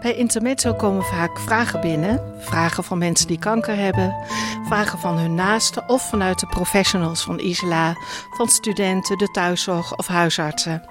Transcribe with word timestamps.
Bij 0.00 0.14
Intermezzo 0.14 0.74
komen 0.74 1.04
vaak 1.04 1.38
vragen 1.38 1.80
binnen. 1.80 2.34
Vragen 2.38 2.84
van 2.84 2.98
mensen 2.98 3.26
die 3.26 3.38
kanker 3.38 3.76
hebben, 3.76 4.16
vragen 4.66 4.98
van 4.98 5.18
hun 5.18 5.34
naasten 5.34 5.88
of 5.88 6.08
vanuit 6.08 6.40
de 6.40 6.46
professionals 6.46 7.22
van 7.22 7.40
Isla, 7.40 7.96
van 8.30 8.48
studenten, 8.48 9.18
de 9.18 9.30
thuiszorg 9.30 9.96
of 9.96 10.06
huisartsen. 10.06 10.82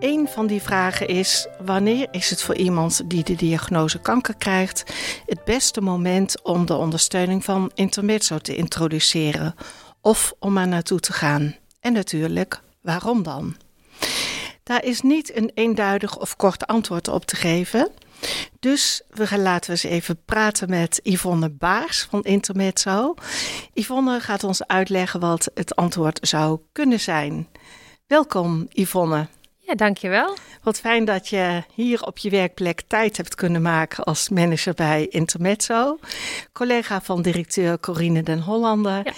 Een 0.00 0.28
van 0.28 0.46
die 0.46 0.62
vragen 0.62 1.08
is: 1.08 1.48
wanneer 1.64 2.08
is 2.10 2.30
het 2.30 2.42
voor 2.42 2.54
iemand 2.54 3.10
die 3.10 3.24
de 3.24 3.34
diagnose 3.34 4.00
kanker 4.00 4.36
krijgt 4.36 4.84
het 5.26 5.44
beste 5.44 5.80
moment 5.80 6.42
om 6.42 6.66
de 6.66 6.74
ondersteuning 6.74 7.44
van 7.44 7.70
Intermezzo 7.74 8.38
te 8.38 8.56
introduceren 8.56 9.54
of 10.00 10.34
om 10.38 10.56
er 10.56 10.68
naartoe 10.68 11.00
te 11.00 11.12
gaan? 11.12 11.56
En 11.80 11.92
natuurlijk, 11.92 12.60
waarom 12.82 13.22
dan? 13.22 13.56
Daar 14.62 14.84
is 14.84 15.00
niet 15.00 15.36
een 15.36 15.50
eenduidig 15.54 16.18
of 16.18 16.36
kort 16.36 16.66
antwoord 16.66 17.08
op 17.08 17.24
te 17.24 17.36
geven. 17.36 17.90
Dus 18.60 19.02
we 19.10 19.26
gaan 19.26 19.42
laten 19.42 19.74
we 19.74 19.82
eens 19.82 19.92
even 19.92 20.24
praten 20.24 20.70
met 20.70 21.00
Yvonne 21.02 21.50
Baars 21.50 22.06
van 22.10 22.22
Intermezzo. 22.22 23.14
Yvonne 23.74 24.20
gaat 24.20 24.44
ons 24.44 24.66
uitleggen 24.66 25.20
wat 25.20 25.50
het 25.54 25.76
antwoord 25.76 26.18
zou 26.22 26.60
kunnen 26.72 27.00
zijn. 27.00 27.48
Welkom 28.06 28.66
Yvonne. 28.68 29.26
Ja, 29.58 29.74
dankjewel. 29.74 30.36
Wat 30.62 30.80
fijn 30.80 31.04
dat 31.04 31.28
je 31.28 31.62
hier 31.74 32.02
op 32.02 32.18
je 32.18 32.30
werkplek 32.30 32.82
tijd 32.86 33.16
hebt 33.16 33.34
kunnen 33.34 33.62
maken 33.62 34.04
als 34.04 34.28
manager 34.28 34.74
bij 34.74 35.06
Intermezzo. 35.06 35.98
Collega 36.52 37.00
van 37.00 37.22
directeur 37.22 37.80
Corine 37.80 38.22
den 38.22 38.40
Hollander. 38.40 39.00
Ja. 39.04 39.12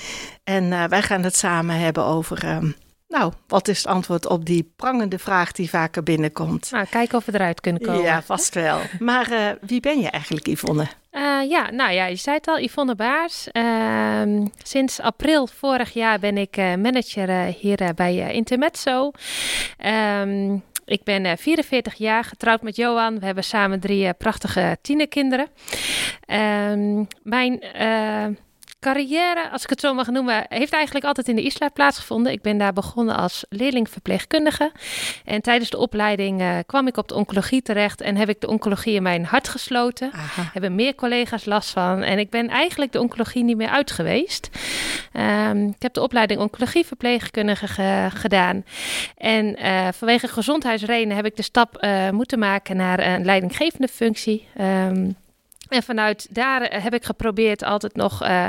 En 0.45 0.65
uh, 0.65 0.85
wij 0.85 1.03
gaan 1.03 1.23
het 1.23 1.37
samen 1.37 1.79
hebben 1.79 2.05
over... 2.05 2.49
Um, 2.49 2.77
nou, 3.09 3.33
wat 3.47 3.69
is 3.69 3.77
het 3.79 3.87
antwoord 3.87 4.27
op 4.27 4.45
die 4.45 4.73
prangende 4.77 5.19
vraag 5.19 5.53
die 5.53 5.71
vaker 5.71 6.03
binnenkomt? 6.03 6.71
Nou, 6.71 6.87
kijken 6.87 7.19
of 7.19 7.25
we 7.25 7.35
eruit 7.35 7.61
kunnen 7.61 7.83
komen. 7.83 8.03
Ja, 8.03 8.23
vast 8.23 8.55
wel. 8.55 8.81
Maar 8.99 9.33
uh, 9.33 9.51
wie 9.61 9.81
ben 9.81 10.01
je 10.01 10.11
eigenlijk, 10.11 10.47
Yvonne? 10.47 10.87
Uh, 11.13 11.51
ja, 11.51 11.71
nou 11.71 11.93
ja, 11.93 12.07
je 12.07 12.17
zei 12.17 12.37
het 12.37 12.49
al, 12.49 12.59
Yvonne 12.59 12.95
Baars. 12.95 13.49
Uh, 13.53 14.47
sinds 14.63 15.01
april 15.01 15.47
vorig 15.47 15.93
jaar 15.93 16.19
ben 16.19 16.39
ik 16.39 16.57
uh, 16.57 16.75
manager 16.75 17.45
hier 17.45 17.93
bij 17.95 18.33
Intermezzo. 18.33 19.11
Um, 20.21 20.63
ik 20.85 21.05
ben 21.05 21.39
44 21.39 21.95
jaar, 21.95 22.25
getrouwd 22.25 22.63
met 22.63 22.77
Johan. 22.77 23.19
We 23.19 23.27
hebben 23.27 23.45
samen 23.45 23.81
drie 23.81 24.15
prachtige 24.15 24.79
tienerkinderen. 24.83 25.49
Um, 26.71 27.07
mijn 27.23 27.61
carrière, 28.81 29.51
als 29.51 29.63
ik 29.63 29.71
het 29.71 29.81
zo 29.81 29.95
mag 29.95 30.07
noemen, 30.07 30.47
heeft 30.49 30.73
eigenlijk 30.73 31.05
altijd 31.05 31.29
in 31.29 31.37
de 31.37 31.43
ISLA 31.43 31.69
plaatsgevonden. 31.69 32.33
Ik 32.33 32.43
ben 32.43 32.59
daar 32.59 32.73
begonnen 32.73 33.17
als 33.17 33.45
leerlingverpleegkundige. 33.49 34.73
En 35.25 35.43
tijdens 35.43 35.71
de 35.71 35.79
opleiding 35.79 36.41
uh, 36.41 36.59
kwam 36.67 36.87
ik 36.87 36.97
op 36.97 37.09
de 37.09 37.15
oncologie 37.15 37.63
terecht 37.63 38.01
en 38.01 38.17
heb 38.17 38.29
ik 38.29 38.41
de 38.41 38.49
oncologie 38.49 38.95
in 38.95 39.03
mijn 39.03 39.25
hart 39.25 39.49
gesloten. 39.49 40.11
Aha. 40.13 40.51
Hebben 40.53 40.75
meer 40.75 40.95
collega's 40.95 41.45
last 41.45 41.71
van. 41.71 42.03
En 42.03 42.19
ik 42.19 42.31
ben 42.31 42.49
eigenlijk 42.49 42.93
de 42.93 43.01
oncologie 43.01 43.45
niet 43.45 43.57
meer 43.57 43.69
uit 43.69 43.91
geweest. 43.91 44.49
Um, 45.13 45.67
ik 45.67 45.83
heb 45.83 45.93
de 45.93 46.03
opleiding 46.03 46.41
oncologieverpleegkundige 46.41 47.67
ge 47.69 48.09
gedaan. 48.15 48.65
En 49.17 49.59
uh, 49.63 49.89
vanwege 49.93 50.29
gezondheidsredenen 50.29 51.17
heb 51.17 51.27
ik 51.27 51.37
de 51.37 51.43
stap 51.43 51.85
uh, 51.85 52.11
moeten 52.11 52.39
maken 52.39 52.77
naar 52.77 52.99
een 52.99 53.25
leidinggevende 53.25 53.89
functie. 53.89 54.47
Um, 54.61 55.17
en 55.69 55.83
vanuit 55.83 56.27
daar 56.31 56.63
eh, 56.63 56.83
heb 56.83 56.95
ik 56.95 57.05
geprobeerd 57.05 57.65
altijd 57.65 57.97
nog 57.97 58.23
uh, 58.23 58.47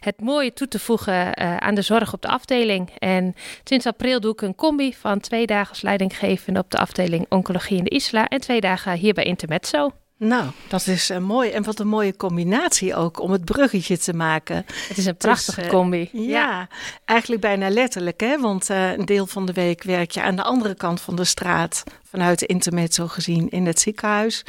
het 0.00 0.20
mooie 0.20 0.52
toe 0.52 0.68
te 0.68 0.78
voegen 0.78 1.14
uh, 1.14 1.56
aan 1.56 1.74
de 1.74 1.82
zorg 1.82 2.12
op 2.12 2.22
de 2.22 2.28
afdeling. 2.28 2.90
En 2.98 3.34
sinds 3.64 3.86
april 3.86 4.20
doe 4.20 4.32
ik 4.32 4.40
een 4.40 4.54
combi 4.54 4.94
van 4.94 5.20
twee 5.20 5.46
dagen 5.46 5.68
als 5.68 5.82
leidinggevende 5.82 6.60
op 6.60 6.70
de 6.70 6.78
afdeling 6.78 7.26
Oncologie 7.28 7.78
in 7.78 7.84
de 7.84 7.90
Isla 7.90 8.28
en 8.28 8.40
twee 8.40 8.60
dagen 8.60 8.92
hier 8.92 9.14
bij 9.14 9.24
Intermezzo. 9.24 10.01
Nou, 10.24 10.50
dat 10.68 10.86
is 10.86 11.10
uh, 11.10 11.18
mooi. 11.18 11.50
En 11.50 11.62
wat 11.62 11.78
een 11.78 11.88
mooie 11.88 12.16
combinatie 12.16 12.94
ook 12.94 13.20
om 13.20 13.30
het 13.30 13.44
bruggetje 13.44 13.98
te 13.98 14.12
maken. 14.12 14.56
Het 14.88 14.98
is 14.98 15.06
een 15.06 15.16
prachtige 15.16 15.60
dus, 15.60 15.64
uh, 15.64 15.74
combi. 15.74 16.08
Ja, 16.12 16.20
ja, 16.20 16.68
eigenlijk 17.04 17.40
bijna 17.40 17.70
letterlijk. 17.70 18.20
Hè? 18.20 18.40
Want 18.40 18.70
uh, 18.70 18.92
een 18.92 19.04
deel 19.04 19.26
van 19.26 19.46
de 19.46 19.52
week 19.52 19.82
werk 19.82 20.10
je 20.10 20.22
aan 20.22 20.36
de 20.36 20.42
andere 20.42 20.74
kant 20.74 21.00
van 21.00 21.16
de 21.16 21.24
straat. 21.24 21.82
Vanuit 22.10 22.38
de 22.38 22.46
intermezzo 22.46 23.08
gezien 23.08 23.48
in 23.48 23.66
het 23.66 23.80
ziekenhuis. 23.80 24.44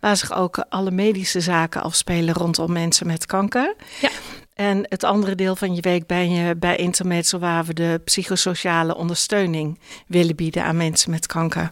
Waar 0.00 0.16
zich 0.16 0.32
ook 0.32 0.64
alle 0.68 0.90
medische 0.90 1.40
zaken 1.40 1.82
afspelen 1.82 2.34
rondom 2.34 2.72
mensen 2.72 3.06
met 3.06 3.26
kanker. 3.26 3.74
Ja. 4.00 4.10
En 4.54 4.86
het 4.88 5.04
andere 5.04 5.34
deel 5.34 5.56
van 5.56 5.74
je 5.74 5.80
week 5.80 6.06
ben 6.06 6.30
je 6.30 6.56
bij 6.56 6.76
Intermezzo 6.76 7.38
waar 7.38 7.64
we 7.64 7.74
de 7.74 8.00
psychosociale 8.04 8.96
ondersteuning 8.96 9.78
willen 10.06 10.36
bieden 10.36 10.64
aan 10.64 10.76
mensen 10.76 11.10
met 11.10 11.26
kanker. 11.26 11.68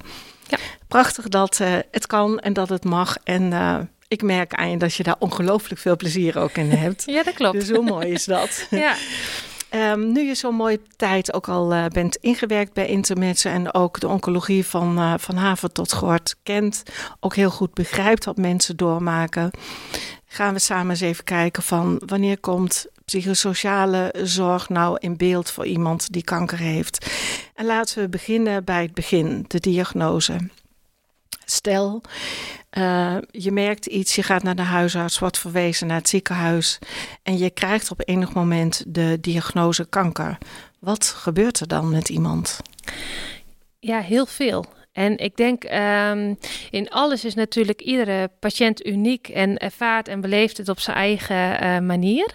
Ja. 0.58 0.64
Prachtig 0.88 1.28
dat 1.28 1.58
uh, 1.62 1.78
het 1.90 2.06
kan 2.06 2.38
en 2.38 2.52
dat 2.52 2.68
het 2.68 2.84
mag. 2.84 3.16
En 3.24 3.42
uh, 3.42 3.78
ik 4.08 4.22
merk 4.22 4.54
aan 4.54 4.70
je 4.70 4.76
dat 4.76 4.94
je 4.94 5.02
daar 5.02 5.16
ongelooflijk 5.18 5.80
veel 5.80 5.96
plezier 5.96 6.38
ook 6.38 6.56
in 6.56 6.70
hebt. 6.70 7.02
ja, 7.16 7.22
dat 7.22 7.34
klopt. 7.34 7.60
Dus 7.60 7.70
hoe 7.70 7.84
mooi 7.84 8.08
is 8.08 8.24
dat? 8.24 8.66
ja. 8.70 8.94
Um, 9.74 10.12
nu 10.12 10.22
je 10.22 10.34
zo'n 10.34 10.54
mooie 10.54 10.80
tijd 10.96 11.32
ook 11.32 11.48
al 11.48 11.72
uh, 11.72 11.86
bent 11.86 12.16
ingewerkt 12.16 12.72
bij 12.72 12.86
Intermezzo 12.86 13.48
en 13.48 13.74
ook 13.74 14.00
de 14.00 14.08
oncologie 14.08 14.66
van, 14.66 14.98
uh, 14.98 15.14
van 15.16 15.36
haven 15.36 15.72
tot 15.72 15.92
gort 15.92 16.36
kent, 16.42 16.82
ook 17.20 17.34
heel 17.34 17.50
goed 17.50 17.74
begrijpt 17.74 18.24
wat 18.24 18.36
mensen 18.36 18.76
doormaken, 18.76 19.50
gaan 20.26 20.54
we 20.54 20.58
samen 20.58 20.90
eens 20.90 21.00
even 21.00 21.24
kijken 21.24 21.62
van 21.62 22.02
wanneer 22.06 22.40
komt 22.40 22.86
psychosociale 23.04 24.14
zorg 24.22 24.68
nou 24.68 24.96
in 25.00 25.16
beeld 25.16 25.50
voor 25.50 25.66
iemand 25.66 26.12
die 26.12 26.24
kanker 26.24 26.58
heeft. 26.58 27.10
En 27.54 27.66
laten 27.66 28.02
we 28.02 28.08
beginnen 28.08 28.64
bij 28.64 28.82
het 28.82 28.94
begin, 28.94 29.44
de 29.48 29.60
diagnose. 29.60 30.36
Stel, 31.44 32.02
uh, 32.78 33.16
je 33.30 33.52
merkt 33.52 33.86
iets, 33.86 34.14
je 34.14 34.22
gaat 34.22 34.42
naar 34.42 34.56
de 34.56 34.62
huisarts, 34.62 35.18
wordt 35.18 35.38
verwezen 35.38 35.86
naar 35.86 35.96
het 35.96 36.08
ziekenhuis 36.08 36.78
en 37.22 37.38
je 37.38 37.50
krijgt 37.50 37.90
op 37.90 38.02
enig 38.04 38.32
moment 38.32 38.84
de 38.86 39.18
diagnose 39.20 39.86
kanker. 39.88 40.38
Wat 40.78 41.06
gebeurt 41.06 41.60
er 41.60 41.68
dan 41.68 41.90
met 41.90 42.08
iemand? 42.08 42.60
Ja, 43.80 44.00
heel 44.00 44.26
veel. 44.26 44.64
En 44.94 45.18
ik 45.18 45.36
denk, 45.36 45.64
um, 46.10 46.38
in 46.70 46.90
alles 46.90 47.24
is 47.24 47.34
natuurlijk 47.34 47.80
iedere 47.80 48.30
patiënt 48.40 48.86
uniek 48.86 49.28
en 49.28 49.58
ervaart 49.58 50.08
en 50.08 50.20
beleeft 50.20 50.56
het 50.56 50.68
op 50.68 50.80
zijn 50.80 50.96
eigen 50.96 51.64
uh, 51.64 51.78
manier. 51.78 52.34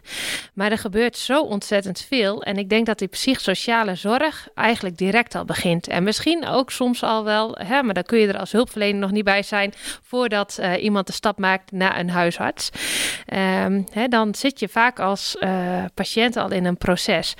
Maar 0.53 0.71
er 0.71 0.77
gebeurt 0.77 1.17
zo 1.17 1.41
ontzettend 1.41 2.05
veel. 2.07 2.43
En 2.43 2.57
ik 2.57 2.69
denk 2.69 2.85
dat 2.85 2.99
die 2.99 3.07
psychosociale 3.07 3.95
zorg 3.95 4.47
eigenlijk 4.55 4.97
direct 4.97 5.35
al 5.35 5.45
begint. 5.45 5.87
En 5.87 6.03
misschien 6.03 6.47
ook 6.47 6.71
soms 6.71 7.03
al 7.03 7.23
wel, 7.23 7.55
hè, 7.59 7.83
maar 7.83 7.93
dan 7.93 8.03
kun 8.03 8.19
je 8.19 8.27
er 8.27 8.39
als 8.39 8.51
hulpverlener 8.51 8.99
nog 8.99 9.11
niet 9.11 9.23
bij 9.23 9.43
zijn 9.43 9.73
voordat 10.03 10.57
uh, 10.59 10.83
iemand 10.83 11.07
de 11.07 11.13
stap 11.13 11.37
maakt 11.37 11.71
naar 11.71 11.99
een 11.99 12.09
huisarts. 12.09 12.69
Um, 13.33 13.85
hè, 13.91 14.07
dan 14.07 14.35
zit 14.35 14.59
je 14.59 14.67
vaak 14.67 14.99
als 14.99 15.35
uh, 15.39 15.83
patiënt 15.93 16.37
al 16.37 16.51
in 16.51 16.65
een 16.65 16.77
proces. 16.77 17.33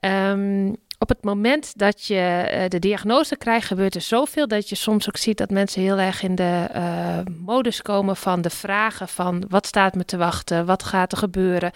Um, 0.00 0.76
op 0.98 1.08
het 1.08 1.24
moment 1.24 1.78
dat 1.78 2.06
je 2.06 2.50
uh, 2.52 2.68
de 2.68 2.78
diagnose 2.78 3.36
krijgt, 3.36 3.66
gebeurt 3.66 3.94
er 3.94 4.00
zoveel 4.00 4.48
dat 4.48 4.68
je 4.68 4.74
soms 4.74 5.08
ook 5.08 5.16
ziet 5.16 5.38
dat 5.38 5.50
mensen 5.50 5.82
heel 5.82 5.98
erg 5.98 6.22
in 6.22 6.34
de 6.34 6.68
uh, 6.74 7.18
modus 7.38 7.82
komen 7.82 8.16
van 8.16 8.42
de 8.42 8.50
vragen 8.50 9.08
van 9.08 9.44
wat 9.48 9.66
staat 9.66 9.94
me 9.94 10.04
te 10.04 10.16
wachten, 10.16 10.66
wat 10.66 10.82
gaat 10.82 11.12
er 11.12 11.18
gebeuren. 11.18 11.72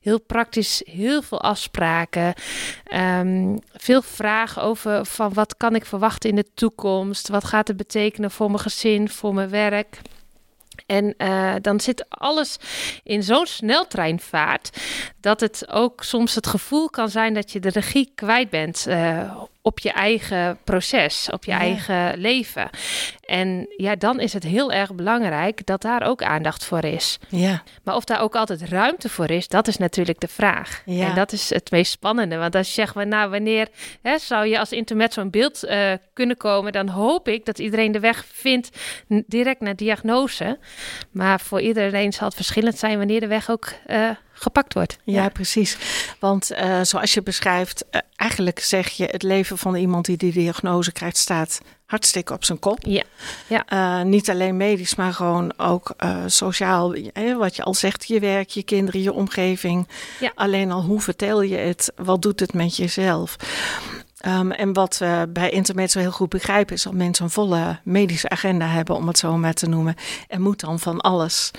Heel 0.00 0.20
praktisch, 0.20 0.82
heel 0.84 1.22
veel 1.22 1.40
afspraken, 1.40 2.34
um, 2.94 3.58
veel 3.72 4.02
vragen 4.02 4.62
over 4.62 5.06
van 5.06 5.32
wat 5.34 5.56
kan 5.56 5.74
ik 5.74 5.86
verwachten 5.86 6.30
in 6.30 6.36
de 6.36 6.46
toekomst, 6.54 7.28
wat 7.28 7.44
gaat 7.44 7.68
het 7.68 7.76
betekenen 7.76 8.30
voor 8.30 8.50
mijn 8.50 8.62
gezin, 8.62 9.08
voor 9.08 9.34
mijn 9.34 9.50
werk. 9.50 10.00
En 10.86 11.14
uh, 11.18 11.54
dan 11.60 11.80
zit 11.80 12.04
alles 12.08 12.56
in 13.02 13.22
zo'n 13.22 13.46
sneltreinvaart 13.46 14.70
dat 15.20 15.40
het 15.40 15.68
ook 15.70 16.02
soms 16.02 16.34
het 16.34 16.46
gevoel 16.46 16.90
kan 16.90 17.08
zijn 17.08 17.34
dat 17.34 17.52
je 17.52 17.60
de 17.60 17.68
regie 17.68 18.12
kwijt 18.14 18.50
bent 18.50 18.86
uh, 18.88 19.42
op 19.66 19.78
je 19.78 19.92
eigen 19.92 20.58
proces, 20.64 21.28
op 21.30 21.44
je 21.44 21.52
eigen 21.52 22.18
leven. 22.18 22.70
En 23.20 23.66
ja, 23.76 23.96
dan 23.96 24.20
is 24.20 24.32
het 24.32 24.42
heel 24.42 24.72
erg 24.72 24.94
belangrijk 24.94 25.66
dat 25.66 25.82
daar 25.82 26.02
ook 26.02 26.22
aandacht 26.22 26.64
voor 26.64 26.84
is. 26.84 27.18
Ja. 27.28 27.62
Maar 27.82 27.94
of 27.96 28.04
daar 28.04 28.20
ook 28.20 28.34
altijd 28.36 28.62
ruimte 28.62 29.08
voor 29.08 29.30
is, 29.30 29.48
dat 29.48 29.68
is 29.68 29.76
natuurlijk 29.76 30.20
de 30.20 30.28
vraag. 30.28 30.82
Ja. 30.84 31.08
En 31.08 31.14
dat 31.14 31.32
is 31.32 31.50
het 31.50 31.70
meest 31.70 31.92
spannende. 31.92 32.36
Want 32.36 32.54
als 32.54 32.66
je 32.66 32.72
zegt, 32.72 32.94
nou, 32.94 33.30
wanneer 33.30 33.68
hè, 34.02 34.18
zou 34.18 34.46
je 34.46 34.58
als 34.58 34.72
internet 34.72 35.12
zo'n 35.12 35.30
beeld 35.30 35.64
uh, 35.64 35.92
kunnen 36.12 36.36
komen, 36.36 36.72
dan 36.72 36.88
hoop 36.88 37.28
ik 37.28 37.44
dat 37.44 37.58
iedereen 37.58 37.92
de 37.92 38.00
weg 38.00 38.24
vindt 38.32 38.78
direct 39.26 39.60
naar 39.60 39.76
diagnose. 39.76 40.58
Maar 41.10 41.40
voor 41.40 41.60
iedereen 41.60 42.12
zal 42.12 42.26
het 42.26 42.36
verschillend 42.36 42.78
zijn 42.78 42.98
wanneer 42.98 43.20
de 43.20 43.26
weg 43.26 43.50
ook 43.50 43.72
uh, 43.86 44.10
gepakt 44.44 44.74
wordt. 44.74 44.98
Ja, 45.04 45.28
precies. 45.28 45.78
Want 46.18 46.52
uh, 46.52 46.80
zoals 46.82 47.14
je 47.14 47.22
beschrijft, 47.22 47.84
uh, 47.90 48.00
eigenlijk 48.16 48.60
zeg 48.60 48.88
je 48.88 49.04
het 49.04 49.22
leven 49.22 49.58
van 49.58 49.74
iemand 49.74 50.04
die 50.04 50.16
die 50.16 50.32
diagnose 50.32 50.92
krijgt 50.92 51.16
staat 51.16 51.60
hartstikke 51.86 52.32
op 52.32 52.44
zijn 52.44 52.58
kop. 52.58 52.78
Ja. 52.80 53.02
ja. 53.46 53.64
Uh, 53.72 54.04
niet 54.04 54.30
alleen 54.30 54.56
medisch, 54.56 54.94
maar 54.94 55.12
gewoon 55.12 55.58
ook 55.58 55.94
sociaal. 56.26 56.94
wat 57.38 57.56
je 57.56 57.62
al 57.62 57.74
zegt, 57.74 58.06
je 58.06 58.20
werk, 58.20 58.48
je 58.48 58.62
kinderen, 58.62 59.02
je 59.02 59.12
omgeving. 59.12 59.88
Ja. 60.20 60.32
Alleen 60.34 60.72
al 60.72 60.82
hoe 60.82 61.00
vertel 61.00 61.42
je 61.42 61.56
het, 61.56 61.92
wat 61.96 62.22
doet 62.22 62.40
het 62.40 62.52
met 62.52 62.76
jezelf? 62.76 63.36
Um, 64.26 64.52
en 64.52 64.72
wat 64.72 64.98
we 64.98 65.26
bij 65.28 65.50
internet 65.50 65.90
zo 65.90 65.98
heel 65.98 66.10
goed 66.10 66.28
begrijpen, 66.28 66.74
is 66.74 66.82
dat 66.82 66.92
mensen 66.92 67.24
een 67.24 67.30
volle 67.30 67.78
medische 67.82 68.28
agenda 68.28 68.66
hebben, 68.66 68.96
om 68.96 69.06
het 69.06 69.18
zo 69.18 69.36
maar 69.36 69.54
te 69.54 69.68
noemen. 69.68 69.94
En 70.28 70.40
moet 70.40 70.60
dan 70.60 70.78
van 70.80 71.00
alles. 71.00 71.50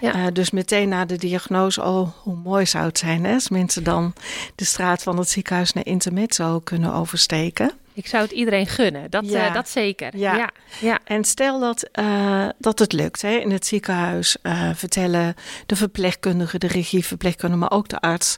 Ja. 0.00 0.16
Uh, 0.16 0.26
dus 0.32 0.50
meteen 0.50 0.88
na 0.88 1.04
de 1.04 1.16
diagnose, 1.16 1.82
oh, 1.82 2.08
hoe 2.22 2.36
mooi 2.36 2.66
zou 2.66 2.86
het 2.86 2.98
zijn 2.98 3.24
hè, 3.24 3.34
als 3.34 3.48
mensen 3.48 3.84
dan 3.84 4.12
de 4.54 4.64
straat 4.64 5.02
van 5.02 5.18
het 5.18 5.28
ziekenhuis 5.28 5.72
naar 5.72 5.86
intermezzo 5.86 6.60
kunnen 6.60 6.92
oversteken. 6.92 7.72
Ik 7.96 8.06
zou 8.06 8.22
het 8.22 8.32
iedereen 8.32 8.66
gunnen, 8.66 9.10
dat, 9.10 9.28
Ja. 9.28 9.48
uh, 9.48 9.54
dat 9.54 9.68
zeker. 9.68 10.16
Ja. 10.16 10.36
ja. 10.36 10.50
ja. 10.80 10.98
En 11.04 11.24
stel 11.24 11.60
dat, 11.60 11.88
uh, 12.00 12.48
dat 12.58 12.78
het 12.78 12.92
lukt 12.92 13.22
hè, 13.22 13.30
in 13.36 13.50
het 13.50 13.66
ziekenhuis, 13.66 14.36
uh, 14.42 14.70
vertellen 14.74 15.34
de 15.66 15.76
verpleegkundige, 15.76 16.58
de 16.58 16.66
regieverpleegkundige, 16.66 17.60
maar 17.60 17.70
ook 17.70 17.88
de 17.88 18.00
arts. 18.00 18.36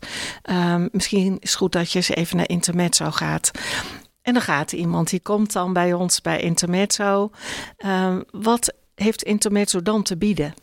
Um, 0.50 0.88
misschien 0.92 1.36
is 1.40 1.48
het 1.48 1.58
goed 1.58 1.72
dat 1.72 1.92
je 1.92 1.98
eens 1.98 2.08
even 2.08 2.36
naar 2.36 2.48
Intermezzo 2.48 3.10
gaat. 3.10 3.50
En 4.22 4.32
dan 4.32 4.42
gaat 4.42 4.72
iemand, 4.72 5.10
die 5.10 5.20
komt 5.20 5.52
dan 5.52 5.72
bij 5.72 5.92
ons 5.92 6.20
bij 6.20 6.40
Intermezzo. 6.40 7.30
Um, 7.86 8.24
wat 8.30 8.74
heeft 8.94 9.22
Intermezzo 9.22 9.82
dan 9.82 10.02
te 10.02 10.16
bieden? 10.16 10.54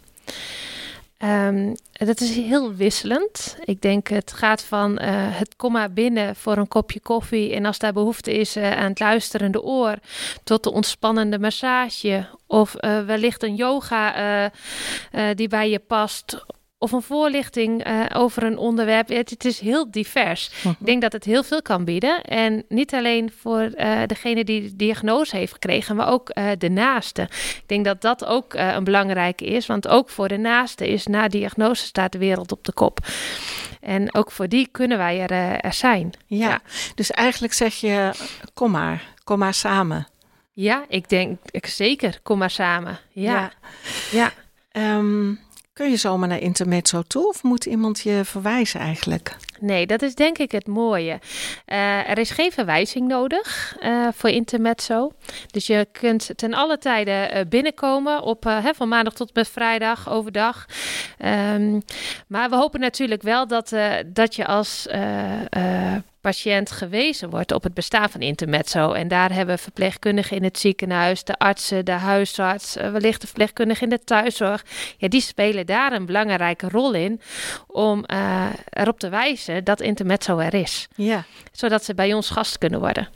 Um, 1.24 1.76
dat 1.92 2.20
is 2.20 2.36
heel 2.36 2.74
wisselend. 2.74 3.58
Ik 3.64 3.82
denk 3.82 4.08
het 4.08 4.34
gaat 4.34 4.64
van 4.64 4.92
uh, 4.92 5.08
het 5.12 5.56
kom 5.56 5.72
maar 5.72 5.94
binnen 5.94 6.36
voor 6.36 6.58
een 6.58 6.68
kopje 6.68 7.00
koffie 7.00 7.54
en 7.54 7.66
als 7.66 7.80
daar 7.80 7.94
behoefte 7.94 8.34
is 8.34 8.58
uh, 8.58 8.78
aan 8.78 8.90
het 8.90 9.00
luisterende 9.00 9.64
oor, 9.64 9.96
tot 10.44 10.64
de 10.64 10.72
ontspannende 10.72 11.40
massage 11.40 12.28
of 12.48 12.76
uh, 12.80 13.06
wellicht 13.06 13.44
een 13.44 13.56
yoga 13.56 14.52
die 15.36 15.48
bij 15.48 15.70
je 15.70 15.80
past 15.80 16.46
of 16.86 16.92
een 16.92 17.02
voorlichting 17.02 17.88
uh, 17.88 18.06
over 18.14 18.44
een 18.44 18.58
onderwerp. 18.58 19.10
Het, 19.10 19.30
het, 19.30 19.46
is 19.46 19.60
heel 19.60 19.92
divers. 19.92 20.50
Uh 20.56 20.64
-huh. 20.64 20.72
Ik 20.80 20.86
denk 20.86 21.02
dat 21.02 21.12
het 21.12 21.24
heel 21.24 21.44
veel 21.44 21.62
kan 21.62 21.86
bieden. 21.86 22.22
En 22.22 22.64
niet 22.70 22.94
alleen 22.94 23.32
voor 23.40 23.62
uh, 23.62 24.02
degene 24.06 24.44
die 24.44 24.62
de 24.62 24.76
diagnose 24.76 25.36
heeft 25.38 25.54
gekregen, 25.54 25.96
maar 25.96 26.10
ook 26.10 26.32
uh, 26.34 26.50
de 26.58 26.70
naaste. 26.70 27.22
Ik 27.22 27.64
denk 27.66 27.86
dat 27.86 28.02
dat 28.02 28.26
ook 28.26 28.54
een 28.54 28.84
belangrijke 28.84 29.46
is. 29.46 29.66
Want 29.66 29.88
ook 29.88 30.10
voor 30.10 30.28
de 30.28 30.38
naaste 30.38 30.88
is 30.88 31.06
na 31.06 31.28
diagnose 31.28 31.86
staat 31.86 32.12
de 32.12 32.18
wereld 32.18 32.52
op 32.52 32.64
de 32.64 32.74
kop. 32.74 33.00
En 33.82 34.16
ook 34.16 34.32
voor 34.32 34.48
die 34.48 34.68
kunnen 34.72 34.98
wij 34.98 35.28
er, 35.28 35.60
er 35.60 35.74
zijn. 35.74 36.12
Ja, 36.26 36.48
ja, 36.48 36.62
dus 36.96 37.12
eigenlijk 37.12 37.54
zeg 37.54 37.76
je, 37.76 38.12
kom 38.54 38.72
maar, 38.72 39.14
kom 39.24 39.40
maar 39.40 39.54
samen. 39.54 40.08
Ja, 40.52 40.86
ik 40.88 41.10
denk 41.10 41.40
ik, 41.50 41.66
zeker, 41.66 42.20
kom 42.24 42.38
maar 42.38 42.50
samen. 42.50 43.00
Ja, 43.10 43.52
ja. 44.12 44.32
ja. 44.72 44.98
Um, 44.98 45.44
Kun 45.80 45.90
je 45.90 45.98
zomaar 45.98 46.28
naar 46.28 46.40
intermezzo 46.40 47.02
toe 47.02 47.28
of 47.28 47.44
moet 47.44 47.66
iemand 47.66 48.00
je 48.00 48.22
verwijzen 48.24 48.80
eigenlijk? 48.80 49.38
Nee, 49.60 49.86
dat 49.86 50.02
is 50.02 50.16
denk 50.16 50.38
ik 50.38 50.52
het 50.52 50.68
mooie. 50.68 51.20
Uh, 51.68 52.10
er 52.10 52.18
is 52.18 52.32
geen 52.32 52.52
verwijzing 52.52 53.08
nodig 53.08 53.76
uh, 53.80 54.08
voor 54.14 54.30
intermezzo. 54.30 55.12
Dus 55.52 55.68
je 55.68 55.88
kunt 55.92 56.30
ten 56.36 56.54
alle 56.54 56.78
tijden 56.78 57.38
uh, 57.38 57.42
binnenkomen 57.50 58.22
op 58.22 58.44
hè, 58.44 58.74
van 58.74 58.88
maandag 58.88 59.14
tot 59.14 59.34
met 59.34 59.50
vrijdag 59.50 60.10
overdag. 60.10 60.66
Um, 61.54 61.82
maar 62.28 62.50
we 62.50 62.56
hopen 62.56 62.80
natuurlijk 62.80 63.22
wel 63.22 63.48
dat, 63.48 63.76
dat 64.06 64.36
je 64.36 64.46
als 64.46 64.88
patiënt 66.22 66.72
gewezen 66.72 67.30
wordt 67.30 67.52
op 67.52 67.64
het 67.64 67.74
bestaan 67.74 68.10
van 68.10 68.22
intermezzo. 68.22 68.92
En 68.92 69.08
daar 69.08 69.34
hebben 69.34 69.60
verpleegkundigen 69.60 70.38
in 70.38 70.44
het 70.44 70.60
ziekenhuis, 70.60 71.24
de 71.24 71.38
artsen, 71.38 71.86
de 71.86 71.92
huisarts, 71.92 72.76
wellicht 72.76 73.22
de 73.22 73.28
verpleegkundigen 73.28 73.84
in 73.84 73.90
de 73.90 74.04
thuiszorg. 74.04 74.66
Ja, 74.98 75.08
die 75.08 75.22
spelen 75.22 75.66
daar 75.66 75.92
een 75.92 76.06
belangrijke 76.06 76.70
rol 76.70 76.94
in 76.94 77.22
om 77.68 78.06
erop 78.70 79.00
te 79.00 79.10
wijzen 79.10 79.45
dat 79.64 79.82
intermezzo 79.82 80.38
er 80.38 80.54
is. 80.54 80.88
Ja. 80.96 81.26
Zodat 81.52 81.84
ze 81.84 81.94
bij 81.94 82.14
ons 82.14 82.30
gast 82.30 82.58
kunnen 82.58 82.80
worden. 82.80 83.10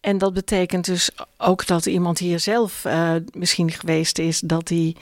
En 0.00 0.18
dat 0.18 0.34
betekent 0.34 0.84
dus 0.84 1.10
ook 1.36 1.66
dat 1.66 1.86
iemand 1.86 2.18
hier 2.18 2.40
zelf 2.40 2.84
uh, 2.84 3.14
misschien 3.32 3.70
geweest 3.70 4.18
is, 4.18 4.40
dat 4.40 4.66
die 4.66 4.96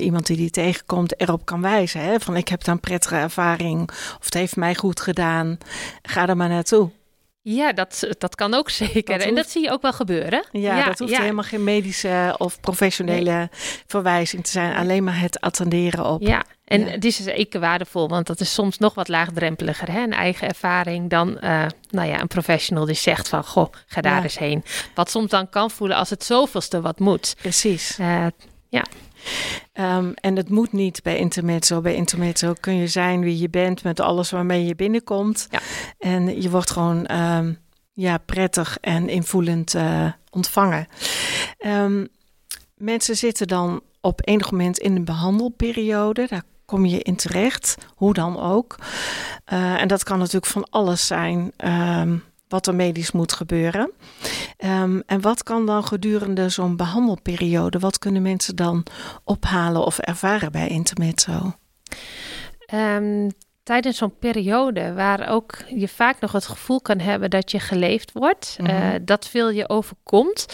iemand 0.00 0.26
die 0.26 0.36
die 0.36 0.50
tegenkomt 0.50 1.20
erop 1.20 1.44
kan 1.44 1.60
wijzen. 1.60 2.00
Hè? 2.00 2.20
Van 2.20 2.36
ik 2.36 2.48
heb 2.48 2.64
daar 2.64 2.74
een 2.74 2.80
prettige 2.80 3.16
ervaring 3.16 3.90
of 3.90 4.24
het 4.24 4.34
heeft 4.34 4.56
mij 4.56 4.74
goed 4.74 5.00
gedaan. 5.00 5.58
Ga 6.02 6.28
er 6.28 6.36
maar 6.36 6.48
naartoe. 6.48 6.90
Ja, 7.44 7.72
dat, 7.72 8.06
dat 8.18 8.34
kan 8.34 8.54
ook 8.54 8.70
zeker. 8.70 9.04
Dat 9.04 9.14
hoeft... 9.14 9.28
En 9.28 9.34
dat 9.34 9.50
zie 9.50 9.62
je 9.62 9.70
ook 9.70 9.82
wel 9.82 9.92
gebeuren. 9.92 10.44
Ja, 10.52 10.76
ja 10.76 10.84
dat 10.84 10.98
hoeft 10.98 11.12
ja. 11.12 11.20
helemaal 11.20 11.44
geen 11.44 11.64
medische 11.64 12.34
of 12.38 12.60
professionele 12.60 13.30
nee. 13.30 13.48
verwijzing 13.86 14.44
te 14.44 14.50
zijn. 14.50 14.76
Alleen 14.76 15.04
maar 15.04 15.20
het 15.20 15.40
attenderen 15.40 16.06
op. 16.06 16.22
Ja, 16.22 16.44
en 16.64 16.80
ja. 16.80 16.90
dit 16.92 17.04
is 17.04 17.22
zeker 17.22 17.60
waardevol, 17.60 18.08
want 18.08 18.26
dat 18.26 18.40
is 18.40 18.54
soms 18.54 18.78
nog 18.78 18.94
wat 18.94 19.08
laagdrempeliger. 19.08 19.92
Hè? 19.92 20.02
Een 20.02 20.12
eigen 20.12 20.48
ervaring 20.48 21.10
dan 21.10 21.38
uh, 21.40 21.66
nou 21.90 22.08
ja, 22.08 22.20
een 22.20 22.26
professional 22.26 22.84
die 22.84 22.94
zegt 22.94 23.28
van, 23.28 23.44
goh, 23.44 23.72
ga 23.86 24.00
daar 24.00 24.22
eens 24.22 24.38
heen. 24.38 24.64
Wat 24.94 25.10
soms 25.10 25.30
dan 25.30 25.48
kan 25.48 25.70
voelen 25.70 25.96
als 25.96 26.10
het 26.10 26.24
zoveelste 26.24 26.80
wat 26.80 26.98
moet. 26.98 27.34
Precies. 27.40 27.98
Uh, 27.98 28.26
ja. 28.72 28.84
Um, 29.96 30.14
en 30.14 30.36
het 30.36 30.48
moet 30.48 30.72
niet 30.72 31.02
bij 31.02 31.16
intermezzo. 31.16 31.80
Bij 31.80 31.94
intermezzo 31.94 32.52
kun 32.60 32.76
je 32.76 32.86
zijn 32.86 33.20
wie 33.20 33.38
je 33.38 33.50
bent 33.50 33.82
met 33.82 34.00
alles 34.00 34.30
waarmee 34.30 34.64
je 34.64 34.74
binnenkomt. 34.74 35.46
Ja. 35.50 35.60
En 35.98 36.42
je 36.42 36.50
wordt 36.50 36.70
gewoon 36.70 37.16
um, 37.16 37.58
ja, 37.92 38.18
prettig 38.18 38.78
en 38.80 39.08
invoelend 39.08 39.74
uh, 39.74 40.12
ontvangen. 40.30 40.86
Um, 41.66 42.08
mensen 42.76 43.16
zitten 43.16 43.46
dan 43.46 43.80
op 44.00 44.20
enig 44.24 44.50
moment 44.50 44.78
in 44.78 44.96
een 44.96 45.04
behandelperiode. 45.04 46.26
Daar 46.28 46.44
kom 46.64 46.86
je 46.86 47.02
in 47.02 47.16
terecht, 47.16 47.76
hoe 47.94 48.14
dan 48.14 48.40
ook. 48.40 48.76
Uh, 49.52 49.80
en 49.80 49.88
dat 49.88 50.02
kan 50.02 50.18
natuurlijk 50.18 50.52
van 50.52 50.66
alles 50.70 51.06
zijn 51.06 51.52
wat 52.52 52.66
er 52.66 52.74
medisch 52.74 53.12
moet 53.12 53.32
gebeuren. 53.32 53.92
Um, 54.64 55.02
en 55.06 55.20
wat 55.20 55.42
kan 55.42 55.66
dan 55.66 55.84
gedurende 55.84 56.48
zo'n 56.48 56.76
behandelperiode, 56.76 57.78
wat 57.78 57.98
kunnen 57.98 58.22
mensen 58.22 58.56
dan 58.56 58.84
ophalen 59.24 59.84
of 59.84 59.98
ervaren 59.98 60.52
bij 60.52 60.68
intermezzo? 60.68 61.54
Um, 62.74 63.30
tijdens 63.62 63.96
zo'n 63.96 64.18
periode 64.18 64.92
waar 64.92 65.28
ook 65.28 65.56
je 65.74 65.88
vaak 65.88 66.20
nog 66.20 66.32
het 66.32 66.46
gevoel 66.46 66.80
kan 66.80 66.98
hebben 66.98 67.30
dat 67.30 67.50
je 67.50 67.58
geleefd 67.58 68.12
wordt, 68.12 68.56
mm 68.58 68.66
-hmm. 68.66 68.92
uh, 68.92 68.94
dat 69.02 69.28
veel 69.28 69.50
je 69.50 69.68
overkomt, 69.68 70.46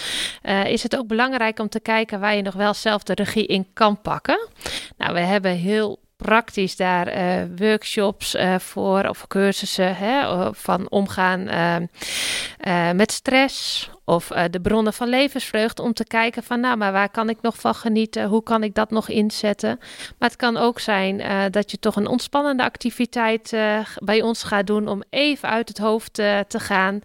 uh, 0.42 0.64
is 0.64 0.82
het 0.82 0.96
ook 0.96 1.06
belangrijk 1.06 1.58
om 1.58 1.68
te 1.68 1.80
kijken 1.80 2.20
waar 2.20 2.36
je 2.36 2.42
nog 2.42 2.54
wel 2.54 2.74
zelf 2.74 3.02
de 3.02 3.14
regie 3.14 3.46
in 3.46 3.66
kan 3.72 4.00
pakken. 4.00 4.48
Nou, 4.96 5.14
we 5.14 5.20
hebben 5.20 5.52
heel 5.52 6.00
praktisch 6.24 6.76
daar 6.76 7.16
uh, 7.16 7.42
workshops 7.56 8.34
uh, 8.34 8.58
voor 8.58 9.08
of 9.08 9.26
cursussen 9.26 9.96
hè, 9.96 10.48
van 10.54 10.90
omgaan 10.90 11.40
uh, 11.40 12.90
met 12.90 13.12
stress 13.12 13.90
of 14.04 14.26
de 14.50 14.60
bronnen 14.60 14.92
van 14.92 15.08
levensvreugde 15.08 15.82
om 15.82 15.92
te 15.92 16.04
kijken 16.04 16.42
van 16.42 16.60
nou 16.60 16.76
maar 16.76 16.92
waar 16.92 17.08
kan 17.08 17.28
ik 17.28 17.38
nog 17.40 17.58
van 17.58 17.74
genieten? 17.74 18.28
Hoe 18.28 18.42
kan 18.42 18.62
ik 18.62 18.74
dat 18.74 18.90
nog 18.90 19.08
inzetten? 19.08 19.78
Maar 20.18 20.28
het 20.28 20.36
kan 20.36 20.56
ook 20.56 20.80
zijn 20.80 21.22
dat 21.50 21.70
je 21.70 21.78
toch 21.78 21.96
een 21.96 22.06
ontspannende 22.06 22.62
activiteit 22.62 23.56
bij 23.98 24.22
ons 24.22 24.42
gaat 24.42 24.66
doen 24.66 24.88
om 24.88 25.02
even 25.10 25.48
uit 25.48 25.68
het 25.68 25.78
hoofd 25.78 26.14
te 26.48 26.58
gaan. 26.58 27.00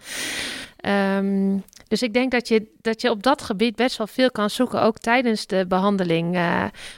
Um, 1.17 1.63
dus 1.93 2.01
ik 2.01 2.13
denk 2.13 2.31
dat 2.31 2.47
je, 2.47 2.67
dat 2.81 3.01
je 3.01 3.09
op 3.09 3.23
dat 3.23 3.41
gebied 3.41 3.75
best 3.75 3.97
wel 3.97 4.07
veel 4.07 4.31
kan 4.31 4.49
zoeken, 4.49 4.81
ook 4.81 4.97
tijdens 4.97 5.47
de 5.47 5.65
behandeling. 5.67 6.35
Uh, 6.35 6.39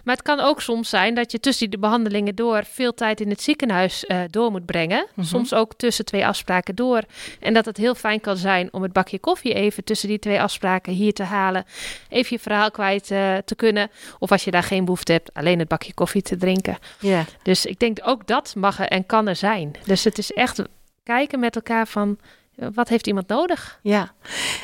maar 0.03 0.15
het 0.15 0.21
kan 0.21 0.39
ook 0.39 0.61
soms 0.61 0.89
zijn 0.89 1.15
dat 1.15 1.31
je 1.31 1.39
tussen 1.39 1.69
de 1.69 1.77
behandelingen 1.77 2.35
door 2.35 2.63
veel 2.65 2.93
tijd 2.93 3.21
in 3.21 3.29
het 3.29 3.41
ziekenhuis 3.41 4.05
uh, 4.07 4.19
door 4.29 4.51
moet 4.51 4.65
brengen. 4.65 4.99
Mm 4.99 5.07
-hmm. 5.15 5.23
Soms 5.23 5.53
ook 5.53 5.73
tussen 5.73 6.05
twee 6.05 6.25
afspraken 6.25 6.75
door. 6.75 7.01
En 7.39 7.53
dat 7.53 7.65
het 7.65 7.77
heel 7.77 7.95
fijn 7.95 8.21
kan 8.21 8.37
zijn 8.37 8.73
om 8.73 8.81
het 8.81 8.93
bakje 8.93 9.19
koffie 9.19 9.53
even 9.53 9.83
tussen 9.83 10.09
die 10.09 10.19
twee 10.19 10.41
afspraken 10.41 10.93
hier 10.93 11.13
te 11.13 11.23
halen. 11.23 11.65
Even 12.09 12.35
je 12.35 12.41
verhaal 12.41 12.71
kwijt 12.71 13.11
uh, 13.11 13.37
te 13.45 13.55
kunnen. 13.55 13.89
Of 14.19 14.31
als 14.31 14.43
je 14.43 14.51
daar 14.51 14.63
geen 14.63 14.85
behoefte 14.85 15.11
hebt, 15.11 15.33
alleen 15.33 15.59
het 15.59 15.67
bakje 15.67 15.93
koffie 15.93 16.21
te 16.21 16.37
drinken. 16.37 16.77
Yeah. 16.99 17.25
Dus 17.43 17.65
ik 17.65 17.79
denk 17.79 17.97
ook 18.03 18.27
dat 18.27 18.53
mag 18.57 18.79
er 18.79 18.87
en 18.87 19.05
kan 19.05 19.27
er 19.27 19.35
zijn. 19.35 19.75
Dus 19.85 20.03
het 20.03 20.17
is 20.17 20.31
echt 20.31 20.61
kijken 21.03 21.39
met 21.39 21.55
elkaar 21.55 21.87
van 21.87 22.17
wat 22.73 22.89
heeft 22.89 23.07
iemand 23.07 23.27
nodig? 23.27 23.79
Ja, 23.81 24.11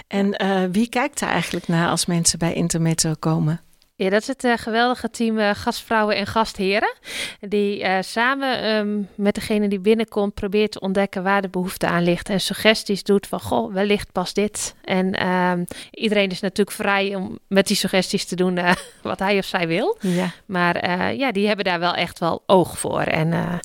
en 0.07 0.43
uh, 0.43 0.63
wie 0.71 0.89
kijkt 0.89 1.19
daar 1.19 1.29
eigenlijk 1.29 1.67
naar 1.67 1.89
als 1.89 2.05
mensen 2.05 2.39
bij 2.39 2.53
Intermezzo 2.53 3.13
komen? 3.19 3.61
Ja, 4.01 4.09
dat 4.09 4.21
is 4.21 4.27
het 4.27 4.43
uh, 4.43 4.53
geweldige 4.55 5.09
team 5.09 5.37
uh, 5.37 5.49
gastvrouwen 5.53 6.15
en 6.15 6.27
gastheren. 6.27 6.93
Die 7.39 7.83
uh, 7.83 7.97
samen 7.99 8.75
um, 8.75 9.07
met 9.15 9.35
degene 9.35 9.67
die 9.67 9.79
binnenkomt 9.79 10.33
probeert 10.33 10.71
te 10.71 10.79
ontdekken 10.79 11.23
waar 11.23 11.41
de 11.41 11.49
behoefte 11.49 11.87
aan 11.87 12.03
ligt. 12.03 12.29
En 12.29 12.41
suggesties 12.41 13.03
doet 13.03 13.27
van, 13.27 13.39
goh, 13.39 13.73
wellicht 13.73 14.11
pas 14.11 14.33
dit. 14.33 14.75
En 14.83 15.27
um, 15.27 15.65
iedereen 15.91 16.29
is 16.29 16.39
natuurlijk 16.39 16.77
vrij 16.77 17.15
om 17.15 17.39
met 17.47 17.67
die 17.67 17.75
suggesties 17.75 18.25
te 18.25 18.35
doen 18.35 18.59
wat 19.01 19.19
hij 19.19 19.37
of 19.37 19.45
zij 19.45 19.67
wil. 19.67 19.97
Ja. 19.99 20.31
Maar 20.45 20.89
ja, 21.15 21.31
die 21.31 21.47
hebben 21.47 21.65
daar 21.65 21.79
wel 21.79 21.93
echt 21.93 22.19
wel 22.19 22.43
oog 22.45 22.79
voor. 22.79 23.01
En 23.01 23.59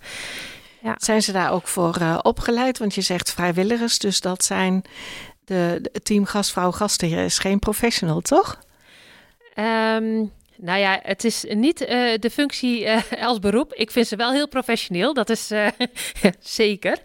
ja. 0.86 0.94
Zijn 0.98 1.22
ze 1.22 1.32
daar 1.32 1.52
ook 1.52 1.68
voor 1.68 1.96
uh, 2.00 2.18
opgeleid? 2.22 2.78
Want 2.78 2.94
je 2.94 3.00
zegt 3.00 3.32
vrijwilligers, 3.32 3.98
dus 3.98 4.20
dat 4.20 4.44
zijn 4.44 4.82
de, 5.44 5.88
de 5.92 6.00
team 6.02 6.24
gastvrouw 6.24 6.70
gastheer 6.70 7.24
is 7.24 7.38
geen 7.38 7.58
professional, 7.58 8.20
toch? 8.20 8.58
Um, 9.58 10.32
nou 10.58 10.78
ja, 10.78 11.00
het 11.02 11.24
is 11.24 11.44
niet 11.48 11.80
uh, 11.80 11.88
de 12.18 12.30
functie 12.30 12.84
uh, 12.84 12.98
als 13.20 13.38
beroep. 13.38 13.74
Ik 13.74 13.90
vind 13.90 14.06
ze 14.06 14.16
wel 14.16 14.32
heel 14.32 14.48
professioneel, 14.48 15.14
dat 15.14 15.30
is 15.30 15.52
uh, 15.52 15.66
zeker. 16.40 16.96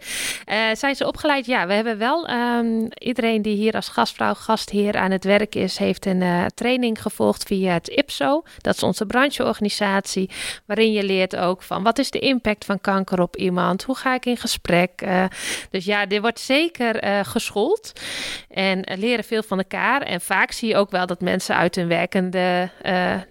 zijn 0.72 0.94
ze 0.96 1.06
opgeleid? 1.06 1.46
Ja, 1.46 1.66
we 1.66 1.72
hebben 1.72 1.98
wel. 1.98 2.30
Um, 2.30 2.88
iedereen 2.98 3.42
die 3.42 3.56
hier 3.56 3.74
als 3.74 3.88
gastvrouw, 3.88 4.34
gastheer 4.34 4.96
aan 4.96 5.10
het 5.10 5.24
werk 5.24 5.54
is, 5.54 5.76
heeft 5.76 6.06
een 6.06 6.50
training 6.54 7.02
gevolgd 7.02 7.42
via 7.42 7.72
het 7.72 7.88
IPSO. 7.88 8.42
Dat 8.58 8.74
is 8.74 8.82
onze 8.82 9.06
brancheorganisatie, 9.06 10.30
waarin 10.66 10.92
je 10.92 11.02
leert 11.02 11.36
ook 11.36 11.62
van 11.62 11.82
wat 11.82 11.98
is 11.98 12.10
de 12.10 12.18
impact 12.18 12.64
van 12.64 12.80
kanker 12.80 13.20
op 13.20 13.36
iemand? 13.36 13.82
Hoe 13.82 13.96
ga 13.96 14.14
ik 14.14 14.26
in 14.26 14.36
gesprek? 14.36 14.90
dus 15.70 15.84
ja, 15.84 16.06
dit 16.06 16.20
wordt 16.20 16.40
zeker 16.40 17.24
geschoold 17.26 17.92
en 18.48 18.84
leren 18.98 19.24
veel 19.24 19.42
van 19.42 19.58
elkaar. 19.58 20.02
En 20.02 20.20
vaak 20.20 20.52
zie 20.52 20.68
je 20.68 20.76
ook 20.76 20.90
wel 20.90 21.06
dat 21.06 21.20
mensen 21.20 21.56
uit 21.56 21.74
hun 21.74 21.88
werkende 21.88 22.70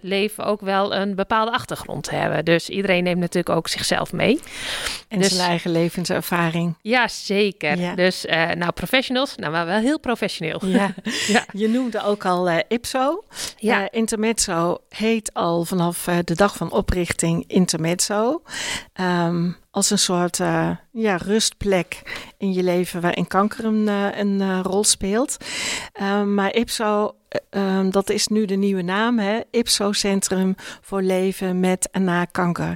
leven 0.00 0.11
ook 0.36 0.60
wel 0.60 0.94
een 0.94 1.14
bepaalde 1.14 1.52
achtergrond 1.52 2.10
hebben. 2.10 2.44
Dus 2.44 2.68
iedereen 2.68 3.04
neemt 3.04 3.20
natuurlijk 3.20 3.56
ook 3.56 3.68
zichzelf 3.68 4.12
mee. 4.12 4.40
En 5.08 5.18
dus, 5.18 5.28
zijn 5.28 5.48
eigen 5.48 5.70
levenservaring. 5.70 6.74
Ja, 6.82 7.08
zeker. 7.08 7.78
Ja. 7.78 7.94
Dus 7.94 8.24
uh, 8.24 8.50
nou, 8.50 8.72
professionals, 8.72 9.36
nou 9.36 9.52
maar 9.52 9.66
wel 9.66 9.78
heel 9.78 10.00
professioneel. 10.00 10.60
Ja. 10.72 10.94
ja. 11.26 11.44
Je 11.52 11.68
noemde 11.68 12.02
ook 12.04 12.24
al 12.24 12.50
uh, 12.50 12.58
Ipso. 12.68 13.24
Ja. 13.56 13.80
Uh, 13.80 13.86
Intermezzo 13.90 14.78
heet 14.88 15.34
al 15.34 15.64
vanaf 15.64 16.08
de 16.24 16.34
dag 16.34 16.56
van 16.56 16.72
oprichting 16.72 17.44
Intermezzo. 17.46 18.42
Um, 19.00 19.56
als 19.72 19.90
een 19.90 19.98
soort 19.98 20.38
uh, 20.38 20.70
ja, 20.90 21.16
rustplek 21.16 22.02
in 22.38 22.52
je 22.52 22.62
leven 22.62 23.00
waarin 23.00 23.26
kanker 23.26 23.64
een, 23.64 23.86
een 24.18 24.40
uh, 24.40 24.60
rol 24.62 24.84
speelt. 24.84 25.36
Uh, 26.00 26.22
maar 26.22 26.54
Ipso 26.54 27.14
um, 27.50 27.90
dat 27.90 28.10
is 28.10 28.26
nu 28.26 28.44
de 28.44 28.54
nieuwe 28.54 28.82
naam, 28.82 29.18
hè? 29.18 29.40
IPSO 29.50 29.92
Centrum 29.92 30.54
voor 30.80 31.02
Leven 31.02 31.60
met 31.60 31.88
en 31.90 32.04
na 32.04 32.24
kanker. 32.24 32.74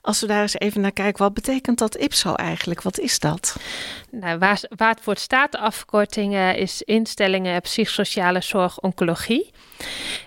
Als 0.00 0.20
we 0.20 0.26
daar 0.26 0.42
eens 0.42 0.58
even 0.58 0.80
naar 0.80 0.92
kijken, 0.92 1.22
wat 1.22 1.34
betekent 1.34 1.78
dat 1.78 1.96
IPSO 1.96 2.34
eigenlijk? 2.34 2.82
Wat 2.82 2.98
is 2.98 3.18
dat? 3.18 3.56
Nou, 4.10 4.38
waar, 4.38 4.60
het 4.76 5.00
voor 5.00 5.16
staat, 5.16 5.52
de 5.52 5.58
afkorting 5.58 6.36
is 6.56 6.82
instellingen 6.82 7.60
psychosociale 7.60 8.40
zorg 8.40 8.80
oncologie. 8.80 9.50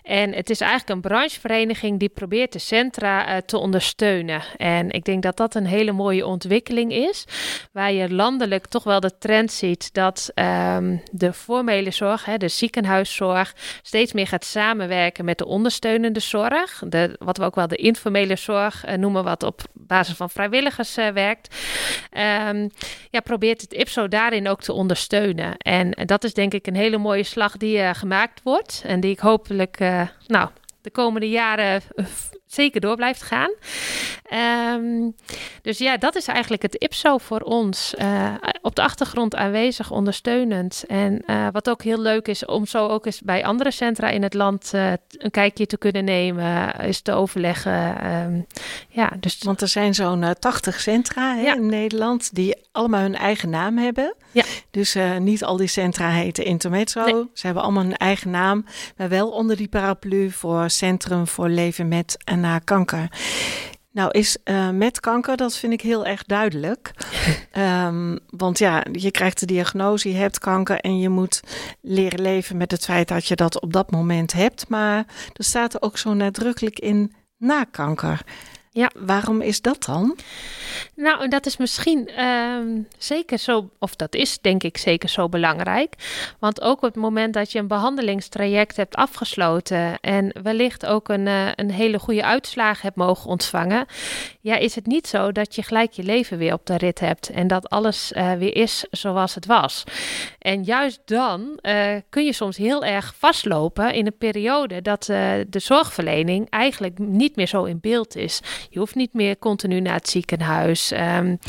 En 0.03 0.33
het 0.33 0.49
is 0.49 0.61
eigenlijk 0.61 0.91
een 0.91 1.11
branchevereniging 1.11 1.99
die 1.99 2.09
probeert 2.09 2.53
de 2.53 2.59
centra 2.59 3.41
te 3.41 3.57
ondersteunen. 3.57 4.41
En 4.57 4.89
ik 4.89 5.03
denk 5.03 5.23
dat 5.23 5.37
dat 5.37 5.55
een 5.55 5.65
hele 5.65 5.91
mooie 5.91 6.10
ontwikkeling 6.19 6.91
is. 6.91 7.25
Waar 7.71 7.91
je 7.91 8.13
landelijk 8.13 8.67
toch 8.67 8.83
wel 8.83 8.99
de 8.99 9.17
trend 9.17 9.51
ziet 9.51 9.93
dat 9.93 10.31
um, 10.35 11.03
de 11.11 11.33
formele 11.33 11.91
zorg, 11.91 12.25
hè, 12.25 12.37
de 12.37 12.47
ziekenhuiszorg, 12.47 13.55
steeds 13.81 14.13
meer 14.13 14.27
gaat 14.27 14.45
samenwerken 14.45 15.25
met 15.25 15.37
de 15.37 15.45
ondersteunende 15.45 16.19
zorg. 16.19 16.83
De, 16.87 17.15
wat 17.19 17.37
we 17.37 17.43
ook 17.43 17.55
wel 17.55 17.67
de 17.67 17.75
informele 17.75 18.35
zorg 18.35 18.87
uh, 18.87 18.95
noemen, 18.95 19.23
wat 19.23 19.43
op 19.43 19.61
basis 19.73 20.15
van 20.15 20.29
vrijwilligers 20.29 20.97
uh, 20.97 21.07
werkt. 21.07 21.55
Um, 22.47 22.69
ja, 23.09 23.19
probeert 23.23 23.61
het 23.61 23.73
IPSO 23.73 24.07
daarin 24.07 24.47
ook 24.47 24.61
te 24.61 24.73
ondersteunen. 24.73 25.57
En 25.57 25.91
dat 26.05 26.23
is 26.23 26.33
denk 26.33 26.53
ik 26.53 26.67
een 26.67 26.75
hele 26.75 26.97
mooie 26.97 27.23
slag 27.23 27.57
die 27.57 27.93
gemaakt 27.93 28.41
wordt. 28.43 28.83
En 28.85 28.99
die 28.99 29.11
ik 29.11 29.19
hopelijk 29.19 29.79
nou, 30.27 30.49
de 30.81 30.91
komende 30.91 31.29
jaren 31.29 31.81
zeker 32.53 32.81
door 32.81 32.95
blijft 32.95 33.21
gaan. 33.21 33.51
Um, 34.73 35.15
dus 35.61 35.77
ja, 35.77 35.97
dat 35.97 36.15
is 36.15 36.27
eigenlijk 36.27 36.61
het 36.61 36.75
IPSO 36.75 37.17
voor 37.17 37.39
ons. 37.39 37.93
Uh, 37.97 38.33
op 38.61 38.75
de 38.75 38.81
achtergrond 38.81 39.35
aanwezig, 39.35 39.91
ondersteunend. 39.91 40.83
En 40.87 41.23
uh, 41.27 41.47
wat 41.51 41.69
ook 41.69 41.83
heel 41.83 41.99
leuk 41.99 42.27
is, 42.27 42.45
om 42.45 42.65
zo 42.65 42.87
ook 42.87 43.05
eens 43.05 43.21
bij 43.21 43.45
andere 43.45 43.71
centra 43.71 44.09
in 44.09 44.23
het 44.23 44.33
land 44.33 44.71
uh, 44.75 44.91
een 45.09 45.31
kijkje 45.31 45.65
te 45.65 45.77
kunnen 45.77 46.03
nemen, 46.03 46.75
is 46.79 47.01
te 47.01 47.11
overleggen. 47.11 48.05
Um, 48.11 48.45
ja, 48.89 49.11
dus... 49.19 49.37
Want 49.43 49.61
er 49.61 49.67
zijn 49.67 49.93
zo'n 49.93 50.35
80 50.39 50.79
centra 50.79 51.35
hè, 51.35 51.41
ja. 51.41 51.55
in 51.55 51.65
Nederland 51.65 52.35
die 52.35 52.55
allemaal 52.71 53.01
hun 53.01 53.15
eigen 53.15 53.49
naam 53.49 53.77
hebben. 53.77 54.15
Ja. 54.31 54.43
Dus 54.71 54.97
niet 55.19 55.43
al 55.43 55.57
die 55.57 55.67
centra 55.67 56.09
heten 56.09 56.45
Intermezzo. 56.45 57.05
Nee. 57.05 57.29
Ze 57.33 57.45
hebben 57.45 57.63
allemaal 57.63 57.83
een 57.83 57.97
eigen 57.97 58.29
naam, 58.29 58.65
maar 58.97 59.09
wel 59.09 59.29
onder 59.29 59.57
die 59.57 59.67
paraplu 59.67 60.29
voor 60.29 60.69
Centrum 60.69 61.27
voor 61.27 61.49
Leven 61.49 61.87
met 61.87 62.17
en 62.23 62.40
na 62.41 62.59
kanker. 62.59 63.09
Nou, 63.91 64.11
is 64.11 64.37
uh, 64.45 64.69
met 64.69 64.99
kanker, 64.99 65.37
dat 65.37 65.57
vind 65.57 65.73
ik 65.73 65.81
heel 65.81 66.05
erg 66.05 66.23
duidelijk. 66.23 66.91
um, 67.57 68.19
want 68.43 68.59
ja, 68.59 68.85
je 68.91 69.11
krijgt 69.11 69.39
de 69.39 69.45
diagnose, 69.45 70.09
je 70.09 70.15
hebt 70.15 70.39
kanker 70.39 70.79
en 70.79 70.99
je 70.99 71.09
moet 71.09 71.41
leren 71.81 72.21
leven 72.21 72.57
met 72.57 72.71
het 72.71 72.85
feit 72.85 73.07
dat 73.07 73.25
je 73.25 73.35
dat 73.35 73.61
op 73.61 73.73
dat 73.73 73.91
moment 73.91 74.33
hebt. 74.33 74.69
Maar 74.69 74.97
er 75.33 75.43
staat 75.43 75.73
er 75.73 75.81
ook 75.81 75.97
zo 75.97 76.13
nadrukkelijk 76.13 76.79
in 76.79 77.13
na 77.37 77.63
kanker. 77.63 78.21
Ja. 78.73 78.91
Waarom 78.99 79.41
is 79.41 79.61
dat 79.61 79.83
dan? 79.85 80.17
Nou, 80.95 81.27
dat 81.27 81.45
is 81.45 81.57
misschien 81.57 82.09
uh, 82.17 82.57
zeker 82.97 83.37
zo, 83.37 83.69
of 83.79 83.95
dat 83.95 84.15
is 84.15 84.39
denk 84.41 84.63
ik 84.63 84.77
zeker 84.77 85.09
zo 85.09 85.29
belangrijk. 85.29 85.95
Want 86.39 86.61
ook 86.61 86.77
op 86.77 86.81
het 86.81 86.95
moment 86.95 87.33
dat 87.33 87.51
je 87.51 87.59
een 87.59 87.67
behandelingstraject 87.67 88.75
hebt 88.75 88.95
afgesloten 88.95 89.99
en 89.99 90.35
wellicht 90.43 90.85
ook 90.85 91.09
een, 91.09 91.25
uh, 91.25 91.47
een 91.55 91.71
hele 91.71 91.99
goede 91.99 92.23
uitslag 92.23 92.81
hebt 92.81 92.95
mogen 92.95 93.29
ontvangen, 93.29 93.85
ja, 94.41 94.55
is 94.55 94.75
het 94.75 94.85
niet 94.85 95.07
zo 95.07 95.31
dat 95.31 95.55
je 95.55 95.63
gelijk 95.63 95.91
je 95.91 96.03
leven 96.03 96.37
weer 96.37 96.53
op 96.53 96.65
de 96.65 96.77
rit 96.77 96.99
hebt 96.99 97.29
en 97.29 97.47
dat 97.47 97.69
alles 97.69 98.11
uh, 98.11 98.33
weer 98.33 98.55
is 98.55 98.85
zoals 98.91 99.35
het 99.35 99.45
was. 99.45 99.83
En 100.39 100.63
juist 100.63 101.01
dan 101.05 101.59
uh, 101.61 101.95
kun 102.09 102.25
je 102.25 102.33
soms 102.33 102.57
heel 102.57 102.83
erg 102.83 103.13
vastlopen 103.17 103.93
in 103.93 104.05
een 104.05 104.17
periode 104.17 104.81
dat 104.81 105.03
de 105.05 105.59
zorgverlening 105.59 106.49
eigenlijk 106.49 106.99
niet 106.99 107.35
meer 107.35 107.47
zo 107.47 107.63
in 107.63 107.79
beeld 107.81 108.15
is. 108.15 108.41
Je 108.69 108.79
hoeft 108.79 108.95
niet 108.95 109.13
meer 109.13 109.37
continu 109.37 109.79
naar 109.79 109.93
het 109.93 110.09
ziekenhuis. 110.09 110.91
Um, 110.91 111.39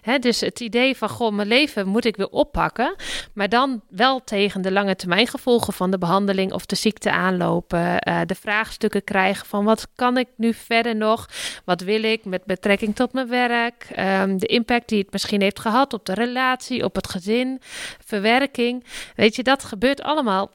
hè, 0.00 0.18
dus 0.18 0.40
het 0.40 0.60
idee 0.60 0.96
van, 0.96 1.08
goh, 1.08 1.32
mijn 1.32 1.48
leven 1.48 1.88
moet 1.88 2.04
ik 2.04 2.16
weer 2.16 2.28
oppakken. 2.28 2.94
Maar 3.34 3.48
dan 3.48 3.82
wel 3.88 4.24
tegen 4.24 4.62
de 4.62 4.72
lange 4.72 4.96
termijn 4.96 5.26
gevolgen 5.26 5.72
van 5.72 5.90
de 5.90 5.98
behandeling 5.98 6.52
of 6.52 6.66
de 6.66 6.76
ziekte 6.76 7.10
aanlopen. 7.10 8.08
Uh, 8.08 8.20
de 8.26 8.34
vraagstukken 8.34 9.04
krijgen 9.04 9.46
van, 9.46 9.64
wat 9.64 9.88
kan 9.94 10.18
ik 10.18 10.28
nu 10.36 10.54
verder 10.54 10.96
nog? 10.96 11.28
Wat 11.64 11.80
wil 11.80 12.02
ik 12.02 12.24
met 12.24 12.44
betrekking 12.44 12.94
tot 12.94 13.12
mijn 13.12 13.28
werk? 13.28 13.86
Um, 13.98 14.38
de 14.38 14.46
impact 14.46 14.88
die 14.88 14.98
het 14.98 15.12
misschien 15.12 15.40
heeft 15.40 15.60
gehad 15.60 15.92
op 15.92 16.06
de 16.06 16.14
relatie, 16.14 16.84
op 16.84 16.94
het 16.94 17.08
gezin, 17.08 17.60
verwerking. 18.04 18.84
Weet 19.16 19.36
je, 19.36 19.42
dat 19.42 19.64
gebeurt 19.64 20.02
allemaal 20.02 20.50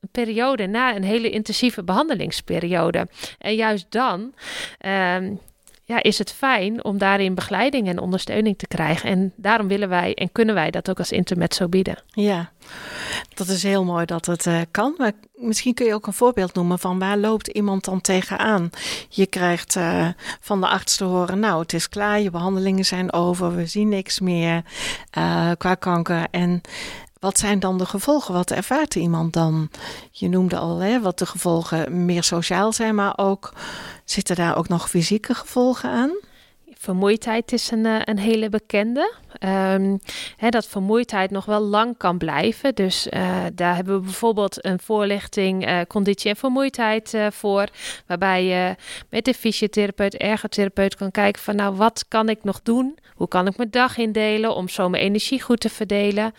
een 0.00 0.08
periode 0.10 0.66
na 0.66 0.96
een 0.96 1.04
hele 1.04 1.30
intensieve 1.30 1.84
behandelingsperiode. 1.84 3.08
En 3.38 3.54
juist 3.54 3.86
dan 3.88 4.34
um, 5.16 5.40
ja, 5.84 6.02
is 6.02 6.18
het 6.18 6.32
fijn 6.32 6.84
om 6.84 6.98
daarin 6.98 7.34
begeleiding 7.34 7.88
en 7.88 7.98
ondersteuning 7.98 8.58
te 8.58 8.66
krijgen. 8.66 9.10
En 9.10 9.32
daarom 9.36 9.68
willen 9.68 9.88
wij 9.88 10.14
en 10.14 10.32
kunnen 10.32 10.54
wij 10.54 10.70
dat 10.70 10.90
ook 10.90 10.98
als 10.98 11.12
intermezzo 11.12 11.68
bieden. 11.68 12.02
Ja, 12.06 12.50
dat 13.34 13.48
is 13.48 13.62
heel 13.62 13.84
mooi 13.84 14.04
dat 14.04 14.26
het 14.26 14.46
uh, 14.46 14.60
kan. 14.70 14.94
Maar 14.96 15.12
misschien 15.34 15.74
kun 15.74 15.86
je 15.86 15.94
ook 15.94 16.06
een 16.06 16.12
voorbeeld 16.12 16.54
noemen 16.54 16.78
van 16.78 16.98
waar 16.98 17.18
loopt 17.18 17.48
iemand 17.48 17.84
dan 17.84 18.00
tegenaan? 18.00 18.70
Je 19.08 19.26
krijgt 19.26 19.76
uh, 19.76 20.08
van 20.40 20.60
de 20.60 20.68
arts 20.68 20.96
te 20.96 21.04
horen, 21.04 21.38
nou 21.38 21.60
het 21.60 21.72
is 21.72 21.88
klaar, 21.88 22.20
je 22.20 22.30
behandelingen 22.30 22.84
zijn 22.84 23.12
over, 23.12 23.54
we 23.54 23.66
zien 23.66 23.88
niks 23.88 24.20
meer 24.20 24.62
uh, 25.18 25.50
qua 25.58 25.74
kanker. 25.74 26.26
En 26.30 26.60
wat 27.24 27.38
zijn 27.38 27.58
dan 27.58 27.78
de 27.78 27.86
gevolgen? 27.86 28.34
Wat 28.34 28.50
ervaart 28.50 28.94
iemand 28.94 29.32
dan? 29.32 29.70
Je 30.10 30.28
noemde 30.28 30.56
al 30.56 30.78
hè, 30.78 31.00
wat 31.00 31.18
de 31.18 31.26
gevolgen 31.26 32.04
meer 32.04 32.22
sociaal 32.22 32.72
zijn, 32.72 32.94
maar 32.94 33.18
ook 33.18 33.52
zitten 34.04 34.36
daar 34.36 34.56
ook 34.56 34.68
nog 34.68 34.90
fysieke 34.90 35.34
gevolgen 35.34 35.90
aan? 35.90 36.12
Vermoeidheid 36.84 37.52
is 37.52 37.70
een, 37.70 37.86
eh, 37.86 38.00
een 38.04 38.18
hele 38.18 38.48
bekende. 38.48 39.12
Um, 39.40 39.98
hè, 40.36 40.48
dat 40.48 40.66
vermoeidheid 40.66 41.30
nog 41.30 41.44
wel 41.44 41.60
lang 41.60 41.96
kan 41.96 42.18
blijven. 42.18 42.74
Dus 42.74 43.06
uh, 43.06 43.44
daar 43.54 43.74
hebben 43.74 43.94
we 43.94 44.00
bijvoorbeeld 44.00 44.64
een 44.64 44.78
voorlichting 44.80 45.68
uh, 45.68 45.80
conditie 45.88 46.30
en 46.30 46.36
vermoeidheid 46.36 47.16
voor. 47.30 47.68
Waarbij 48.06 48.44
je 48.44 48.76
met 49.10 49.24
de 49.24 49.34
fysiotherapeut, 49.34 50.14
ergotherapeut 50.14 50.94
kan 50.94 51.10
kijken 51.10 51.42
van 51.42 51.56
nou 51.56 51.74
wat 51.76 52.04
kan 52.08 52.28
ik 52.28 52.44
nog 52.44 52.62
doen? 52.62 52.98
Hoe 53.14 53.28
kan 53.28 53.46
ik 53.46 53.56
mijn 53.56 53.70
dag 53.70 53.96
indelen 53.96 54.54
om 54.54 54.68
zo 54.68 54.88
mijn 54.88 55.02
energie 55.02 55.42
goed 55.42 55.60
te 55.60 55.70
verdelen? 55.70 56.32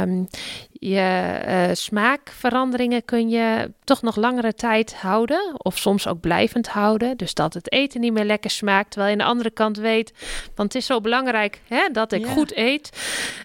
Um, 0.00 0.28
je 0.88 1.40
uh, 1.46 1.74
smaakveranderingen 1.74 3.04
kun 3.04 3.28
je 3.28 3.70
toch 3.84 4.02
nog 4.02 4.16
langere 4.16 4.54
tijd 4.54 4.94
houden. 4.94 5.54
Of 5.56 5.78
soms 5.78 6.06
ook 6.06 6.20
blijvend 6.20 6.68
houden. 6.68 7.16
Dus 7.16 7.34
dat 7.34 7.54
het 7.54 7.72
eten 7.72 8.00
niet 8.00 8.12
meer 8.12 8.24
lekker 8.24 8.50
smaakt. 8.50 8.90
Terwijl 8.90 9.12
je 9.12 9.18
aan 9.20 9.26
de 9.26 9.32
andere 9.32 9.50
kant 9.50 9.76
weet. 9.76 10.12
Want 10.54 10.72
het 10.72 10.82
is 10.82 10.86
zo 10.86 11.00
belangrijk 11.00 11.60
hè, 11.68 11.88
dat 11.92 12.12
ik 12.12 12.26
goed 12.26 12.56
eet. 12.56 12.90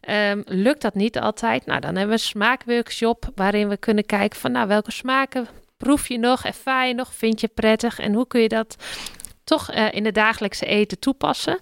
Um, 0.10 0.44
lukt 0.46 0.82
dat 0.82 0.96
niet 0.96 1.20
altijd? 1.20 1.66
Nou, 1.66 1.80
dan 1.80 1.96
hebben 1.96 2.16
we 2.16 2.22
een 2.22 2.28
smaakworkshop. 2.28 3.30
Waarin 3.36 3.70
we 3.70 3.78
kunnen 3.78 4.06
kijken 4.06 4.40
van 4.40 4.52
nou, 4.52 4.68
welke 4.68 4.92
smaken 4.92 5.48
proef 5.78 6.08
je 6.08 6.18
nog? 6.18 6.46
Ervaar 6.46 6.88
je 6.88 6.94
nog? 6.94 7.14
Vind 7.14 7.42
je 7.42 7.48
prettig? 7.48 8.00
En 8.00 8.14
hoe 8.14 8.28
kun 8.28 8.42
je 8.42 8.50
dat 8.50 8.76
toch 9.50 9.74
uh, 9.74 9.88
in 9.92 10.06
het 10.06 10.16
dagelijkse 10.16 10.66
eten 10.66 11.00
toepassen. 11.00 11.60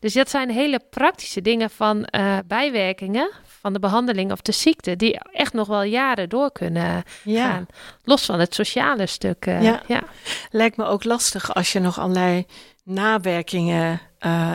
Dus 0.00 0.12
dat 0.12 0.30
zijn 0.30 0.50
hele 0.50 0.80
praktische 0.90 1.42
dingen 1.42 1.70
van 1.70 2.08
uh, 2.10 2.38
bijwerkingen 2.46 3.30
van 3.60 3.72
de 3.72 3.78
behandeling 3.78 4.32
of 4.32 4.40
de 4.40 4.52
ziekte, 4.52 4.96
die 4.96 5.18
echt 5.32 5.52
nog 5.52 5.68
wel 5.68 5.82
jaren 5.82 6.28
door 6.28 6.52
kunnen 6.52 7.02
ja. 7.22 7.50
gaan. 7.50 7.66
Los 8.04 8.24
van 8.24 8.40
het 8.40 8.54
sociale 8.54 9.06
stuk. 9.06 9.46
Uh, 9.46 9.62
ja. 9.62 9.82
ja. 9.86 10.02
Lijkt 10.50 10.76
me 10.76 10.84
ook 10.84 11.04
lastig 11.04 11.54
als 11.54 11.72
je 11.72 11.80
nog 11.80 11.98
allerlei 11.98 12.46
nawerkingen 12.84 14.00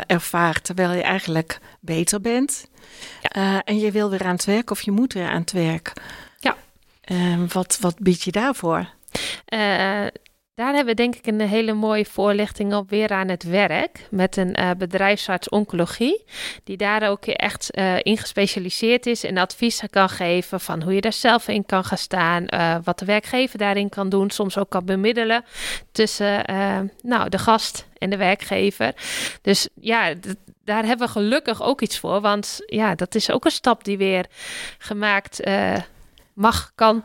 ervaart, 0.07 0.63
terwijl 0.63 0.91
je 0.91 1.01
eigenlijk 1.01 1.59
beter 1.79 2.21
bent. 2.21 2.67
Ja. 3.21 3.63
En 3.63 3.79
je 3.79 3.91
wil 3.91 4.09
weer 4.09 4.23
aan 4.23 4.35
het 4.35 4.45
werk 4.45 4.71
of 4.71 4.81
je 4.81 4.91
moet 4.91 5.13
weer 5.13 5.29
aan 5.29 5.41
het 5.41 5.51
werk. 5.51 5.93
Ja. 6.39 6.55
wat, 7.53 7.77
wat 7.81 7.99
bied 7.99 8.23
je 8.23 8.31
daarvoor? 8.31 8.87
Daar 10.61 10.73
hebben 10.73 10.95
we 10.95 11.01
denk 11.01 11.15
ik 11.15 11.27
een 11.27 11.41
hele 11.41 11.73
mooie 11.73 12.05
voorlichting 12.05 12.73
op 12.73 12.89
weer 12.89 13.09
aan 13.09 13.27
het 13.27 13.43
werk 13.43 14.07
met 14.09 14.37
een 14.37 14.59
uh, 14.59 14.69
bedrijfsarts 14.77 15.49
oncologie, 15.49 16.23
die 16.63 16.77
daar 16.77 17.09
ook 17.09 17.25
echt 17.25 17.77
uh, 17.77 17.95
in 18.01 18.17
gespecialiseerd 18.17 19.05
is 19.05 19.23
en 19.23 19.37
adviezen 19.37 19.89
kan 19.89 20.09
geven 20.09 20.59
van 20.59 20.81
hoe 20.81 20.93
je 20.93 21.01
daar 21.01 21.13
zelf 21.13 21.47
in 21.47 21.65
kan 21.65 21.83
gaan 21.83 21.97
staan, 21.97 22.45
uh, 22.49 22.75
wat 22.83 22.99
de 22.99 23.05
werkgever 23.05 23.57
daarin 23.57 23.89
kan 23.89 24.09
doen, 24.09 24.29
soms 24.29 24.57
ook 24.57 24.69
kan 24.69 24.85
bemiddelen 24.85 25.45
tussen 25.91 26.43
nou, 27.01 27.29
de 27.29 27.37
gast 27.37 27.87
en 27.97 28.09
de 28.09 28.17
werkgever. 28.17 28.93
Dus 29.41 29.67
ja, 29.79 30.13
daar 30.63 30.85
hebben 30.85 31.07
we 31.07 31.13
gelukkig 31.13 31.61
ook 31.61 31.81
iets 31.81 31.99
voor, 31.99 32.21
want 32.21 32.59
ja, 32.65 32.95
dat 32.95 33.15
is 33.15 33.31
ook 33.31 33.45
een 33.45 33.51
stap 33.51 33.83
die 33.83 33.97
weer 33.97 34.25
gemaakt 34.77 35.43
mag, 36.33 36.71
kan 36.75 37.03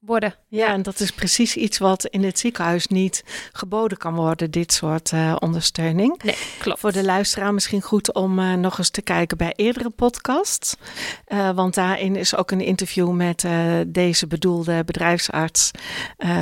worden. 0.00 0.34
Ja, 0.48 0.66
en 0.66 0.82
dat 0.82 1.00
is 1.00 1.10
precies 1.10 1.56
iets 1.56 1.78
wat 1.78 2.04
in 2.04 2.24
het 2.24 2.38
ziekenhuis 2.38 2.86
niet 2.86 3.24
geboden 3.52 3.98
kan 3.98 4.14
worden, 4.14 4.50
dit 4.50 4.72
soort 4.72 5.12
uh, 5.12 5.36
ondersteuning. 5.38 6.22
Nee, 6.22 6.36
klopt. 6.58 6.80
Voor 6.80 6.92
de 6.92 7.04
luisteraar 7.04 7.54
misschien 7.54 7.82
goed 7.82 8.12
om 8.12 8.38
uh, 8.38 8.54
nog 8.54 8.78
eens 8.78 8.90
te 8.90 9.02
kijken 9.02 9.36
bij 9.36 9.52
eerdere 9.56 9.90
podcasts. 9.90 10.76
Uh, 11.28 11.50
want 11.50 11.74
daarin 11.74 12.16
is 12.16 12.36
ook 12.36 12.50
een 12.50 12.60
interview 12.60 13.10
met 13.10 13.46
deze 13.86 14.26
bedoelde 14.26 14.84
bedrijfsarts 14.84 15.70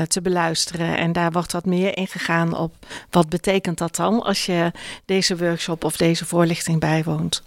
te 0.09 0.21
beluisteren. 0.23 0.97
En 0.97 1.13
daar 1.13 1.31
wordt 1.33 1.53
wat 1.53 1.65
meer 1.65 1.97
ingegaan 1.97 2.57
op 2.57 2.75
wat 3.11 3.29
betekent 3.29 3.79
dat 3.79 3.97
dan 3.97 4.23
als 4.23 4.47
je 4.47 4.73
deze 5.05 5.37
workshop 5.37 5.85
of 5.85 5.97
deze 5.97 6.27
voorlichting 6.27 6.81
bijwoont. 6.81 7.43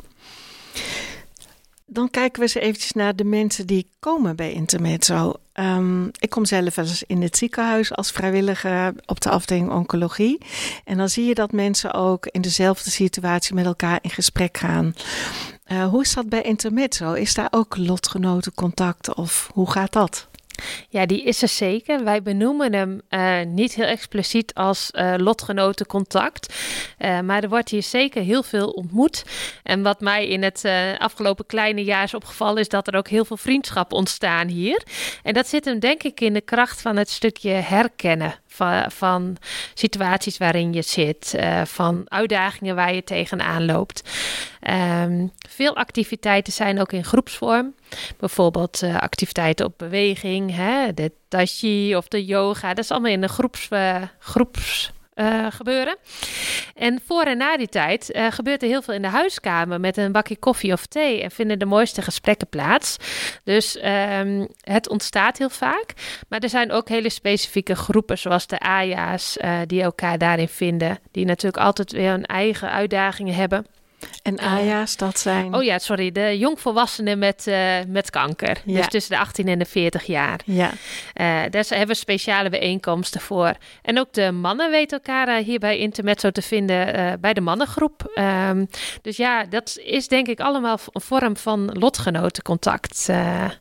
Dan 1.91 2.10
kijken 2.10 2.36
we 2.36 2.41
eens 2.41 2.53
eventjes 2.53 2.91
naar 2.91 3.15
de 3.15 3.24
mensen 3.24 3.67
die 3.67 3.89
komen 4.00 4.36
bij 4.36 4.51
Intermezzo. 4.51 5.34
Um, 5.53 6.12
ik 6.19 6.29
kom 6.29 6.46
zelf 6.46 6.77
eens 6.77 7.03
in 7.03 7.22
het 7.22 7.38
ziekenhuis 7.38 7.96
als 7.96 8.12
vrijwilliger 8.12 8.93
op 9.05 9.22
de 9.22 9.29
afdeling 9.29 9.72
oncologie. 9.72 10.41
En 10.84 10.98
dan 10.98 11.10
zie 11.10 11.25
je 11.25 11.34
dat 11.34 11.51
mensen 11.51 11.93
ook 11.93 12.25
in 12.25 12.41
dezelfde 12.41 12.89
situatie 12.89 13.55
met 13.55 13.65
elkaar 13.65 14.00
in 14.01 14.10
gesprek 14.10 14.58
gaan. 14.58 14.93
Uh, 15.72 15.88
hoe 15.88 16.01
is 16.01 16.13
dat 16.13 16.29
bij 16.29 16.41
Intermezzo? 16.41 17.13
Is 17.13 17.34
daar 17.34 17.48
ook 17.51 17.77
lotgenotencontact 17.77 19.15
of 19.15 19.50
hoe 19.53 19.72
gaat 19.72 19.93
dat? 19.93 20.28
Ja, 20.89 21.05
die 21.05 21.23
is 21.23 21.41
er 21.41 21.47
zeker. 21.47 22.03
Wij 22.03 22.21
benoemen 22.21 22.73
hem 22.73 23.01
uh, 23.09 23.41
niet 23.45 23.73
heel 23.73 23.85
expliciet 23.85 24.53
als 24.53 24.91
uh, 24.91 25.13
lotgenotencontact. 25.17 26.53
Uh, 26.99 27.19
maar 27.19 27.43
er 27.43 27.49
wordt 27.49 27.69
hier 27.69 27.83
zeker 27.83 28.21
heel 28.23 28.43
veel 28.43 28.69
ontmoet. 28.69 29.23
En 29.63 29.81
wat 29.81 30.01
mij 30.01 30.27
in 30.27 30.43
het 30.43 30.65
afgelopen 30.97 31.45
kleine 31.45 31.83
jaar 31.83 32.03
is 32.03 32.13
opgevallen, 32.13 32.61
is 32.61 32.69
dat 32.69 32.87
er 32.87 32.95
ook 32.95 33.07
heel 33.07 33.25
veel 33.25 33.37
vriendschap 33.37 33.93
ontstaan 33.93 34.47
hier. 34.47 34.83
En 35.23 35.33
dat 35.33 35.47
zit 35.47 35.65
hem 35.65 35.79
denk 35.79 36.03
ik 36.03 36.21
in 36.21 36.33
de 36.33 36.41
kracht 36.41 36.81
van 36.81 36.97
het 36.97 37.09
stukje 37.09 37.49
herkennen 37.49 38.35
van, 38.87 39.37
situaties 39.73 40.38
waarin 40.38 40.73
je 40.73 40.81
zit, 40.81 41.33
uh, 41.35 41.65
van 41.65 42.01
uitdagingen 42.05 42.75
waar 42.75 42.93
je 42.93 43.03
tegenaan 43.03 43.65
loopt. 43.65 44.09
Um, 45.01 45.31
veel 45.49 45.75
activiteiten 45.75 46.53
zijn 46.53 46.79
ook 46.79 46.91
in 46.91 47.03
groepsvorm. 47.03 47.75
Bijvoorbeeld 48.17 48.83
uh, 48.83 48.97
activiteiten 48.97 49.65
op 49.65 49.73
beweging, 49.77 50.55
hè, 50.55 50.93
de 50.93 51.12
tachi 51.27 51.95
of 51.95 52.07
de 52.07 52.25
yoga. 52.25 52.73
Dat 52.73 52.83
is 52.83 52.91
allemaal 52.91 53.12
in 53.12 53.23
een 53.23 53.29
groeps, 53.29 53.67
groeps 54.19 54.91
uh, 55.19 55.45
gebeuren. 55.49 55.97
En 56.75 57.01
voor 57.05 57.23
en 57.23 57.38
na 57.38 57.58
die 57.58 57.67
tijd 57.67 58.15
uh, 58.15 58.27
gebeurt 58.29 58.62
er 58.62 58.67
heel 58.67 58.82
veel 58.82 58.93
in 58.93 59.01
de 59.01 59.08
huiskamer 59.08 59.79
met 59.79 59.97
een 59.97 60.12
bakje 60.12 60.38
koffie 60.38 60.73
of 60.73 60.86
thee 60.86 61.21
en 61.23 61.32
vinden 61.32 61.60
de 61.60 61.65
mooiste 61.65 62.01
gesprekken 62.01 62.47
plaats. 62.47 62.97
Dus 63.43 63.77
um, 63.84 64.47
het 64.62 64.89
ontstaat 64.89 65.38
heel 65.38 65.49
vaak. 65.49 65.93
Maar 66.29 66.39
er 66.39 66.49
zijn 66.49 66.71
ook 66.71 66.89
hele 66.89 67.10
specifieke 67.10 67.75
groepen, 67.75 68.17
zoals 68.17 68.47
de 68.47 68.60
AJA's, 68.60 69.38
uh, 69.38 69.60
die 69.65 69.82
elkaar 69.82 70.17
daarin 70.17 70.47
vinden. 70.47 70.99
Die 71.12 71.25
natuurlijk 71.25 71.63
altijd 71.63 71.91
weer 71.91 72.10
hun 72.10 72.25
eigen 72.25 72.71
uitdagingen 72.71 73.36
hebben. 73.36 73.65
En 74.23 74.39
AJA's, 74.39 74.97
dat 74.97 75.19
zijn? 75.19 75.53
Oh 75.53 75.63
ja, 75.63 75.79
sorry, 75.79 76.12
de 76.12 76.38
jongvolwassenen 76.38 77.19
met, 77.19 77.45
uh, 77.47 77.75
met 77.88 78.09
kanker. 78.09 78.62
Ja. 78.65 78.75
Dus 78.75 78.88
tussen 78.88 79.12
de 79.12 79.19
18 79.19 79.47
en 79.47 79.59
de 79.59 79.65
40 79.65 80.05
jaar. 80.05 80.39
Ja. 80.45 80.69
Uh, 80.69 80.73
daar 81.49 81.65
hebben 81.67 81.88
we 81.88 81.93
speciale 81.93 82.49
bijeenkomsten 82.49 83.21
voor. 83.21 83.53
En 83.81 83.99
ook 83.99 84.13
de 84.13 84.31
mannen 84.31 84.71
weten 84.71 84.97
elkaar 84.97 85.38
hier 85.38 85.59
bij 85.59 85.77
Intermezzo 85.77 86.31
te 86.31 86.41
vinden 86.41 87.17
bij 87.21 87.33
de 87.33 87.41
mannengroep. 87.41 88.12
Um, 88.49 88.69
dus 89.01 89.17
ja, 89.17 89.43
dat 89.43 89.79
is 89.83 90.07
denk 90.07 90.27
ik 90.27 90.39
allemaal 90.39 90.79
een 90.91 91.01
vorm 91.01 91.38
van 91.38 91.69
lotgenotencontact. 91.73 93.05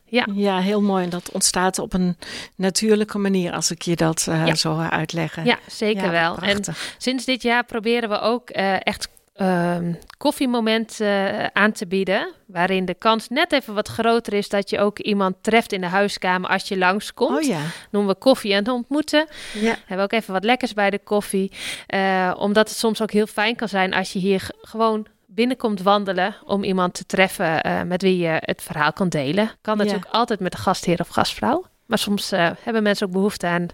ja. 0.05 0.27
ja, 0.33 0.59
heel 0.59 0.81
mooi. 0.81 1.03
En 1.03 1.09
dat 1.09 1.31
ontstaat 1.31 1.79
op 1.79 1.93
een 1.93 2.17
natuurlijke 2.55 3.17
manier, 3.17 3.53
als 3.53 3.71
ik 3.71 3.81
je 3.81 3.95
dat 3.95 4.27
ja. 4.27 4.55
zo 4.55 4.77
uitleggen. 4.77 5.45
Ja, 5.45 5.59
zeker 5.67 6.03
ja, 6.03 6.11
wel. 6.11 6.35
Prachtig. 6.35 6.67
En 6.67 6.73
sinds 6.97 7.25
dit 7.25 7.41
jaar 7.41 7.63
proberen 7.63 8.09
we 8.09 8.19
ook 8.19 8.49
echt 8.49 9.09
um, 9.41 9.97
koffiemoment 10.17 10.99
uh, 11.01 11.45
aan 11.45 11.71
te 11.71 11.87
bieden. 11.87 12.33
Waarin 12.47 12.85
de 12.85 12.93
kans 12.93 13.29
net 13.29 13.51
even 13.51 13.73
wat 13.73 13.87
groter 13.87 14.33
is 14.33 14.49
dat 14.49 14.69
je 14.69 14.79
ook 14.79 14.99
iemand 14.99 15.35
treft 15.41 15.71
in 15.71 15.81
de 15.81 15.87
huiskamer 15.87 16.49
als 16.49 16.67
je 16.67 16.77
langskomt. 16.77 17.37
Oh 17.37 17.41
ja. 17.41 17.61
Noemen 17.91 18.13
we 18.13 18.19
koffie 18.19 18.53
en 18.53 18.69
ontmoeten. 18.69 19.27
Ja. 19.53 19.75
Hebben 19.85 19.97
we 19.97 20.03
ook 20.03 20.11
even 20.11 20.33
wat 20.33 20.43
lekkers 20.43 20.73
bij 20.73 20.89
de 20.89 20.99
koffie. 20.99 21.51
Uh, 21.93 22.33
omdat 22.37 22.69
het 22.69 22.77
soms 22.77 23.01
ook 23.01 23.11
heel 23.11 23.27
fijn 23.27 23.55
kan 23.55 23.67
zijn 23.67 23.93
als 23.93 24.13
je 24.13 24.19
hier 24.19 24.49
gewoon 24.61 25.07
binnenkomt 25.25 25.81
wandelen 25.81 26.35
om 26.45 26.63
iemand 26.63 26.93
te 26.93 27.05
treffen 27.05 27.67
uh, 27.67 27.81
met 27.81 28.01
wie 28.01 28.17
je 28.17 28.37
het 28.39 28.61
verhaal 28.61 28.93
kan 28.93 29.09
delen. 29.09 29.51
Kan 29.61 29.77
natuurlijk 29.77 30.05
ja. 30.05 30.11
altijd 30.11 30.39
met 30.39 30.51
de 30.51 30.57
gastheer 30.57 30.99
of 30.99 31.07
gastvrouw. 31.07 31.65
Maar 31.85 31.97
soms 31.97 32.33
uh, 32.33 32.49
hebben 32.61 32.83
mensen 32.83 33.07
ook 33.07 33.13
behoefte 33.13 33.47
aan 33.47 33.67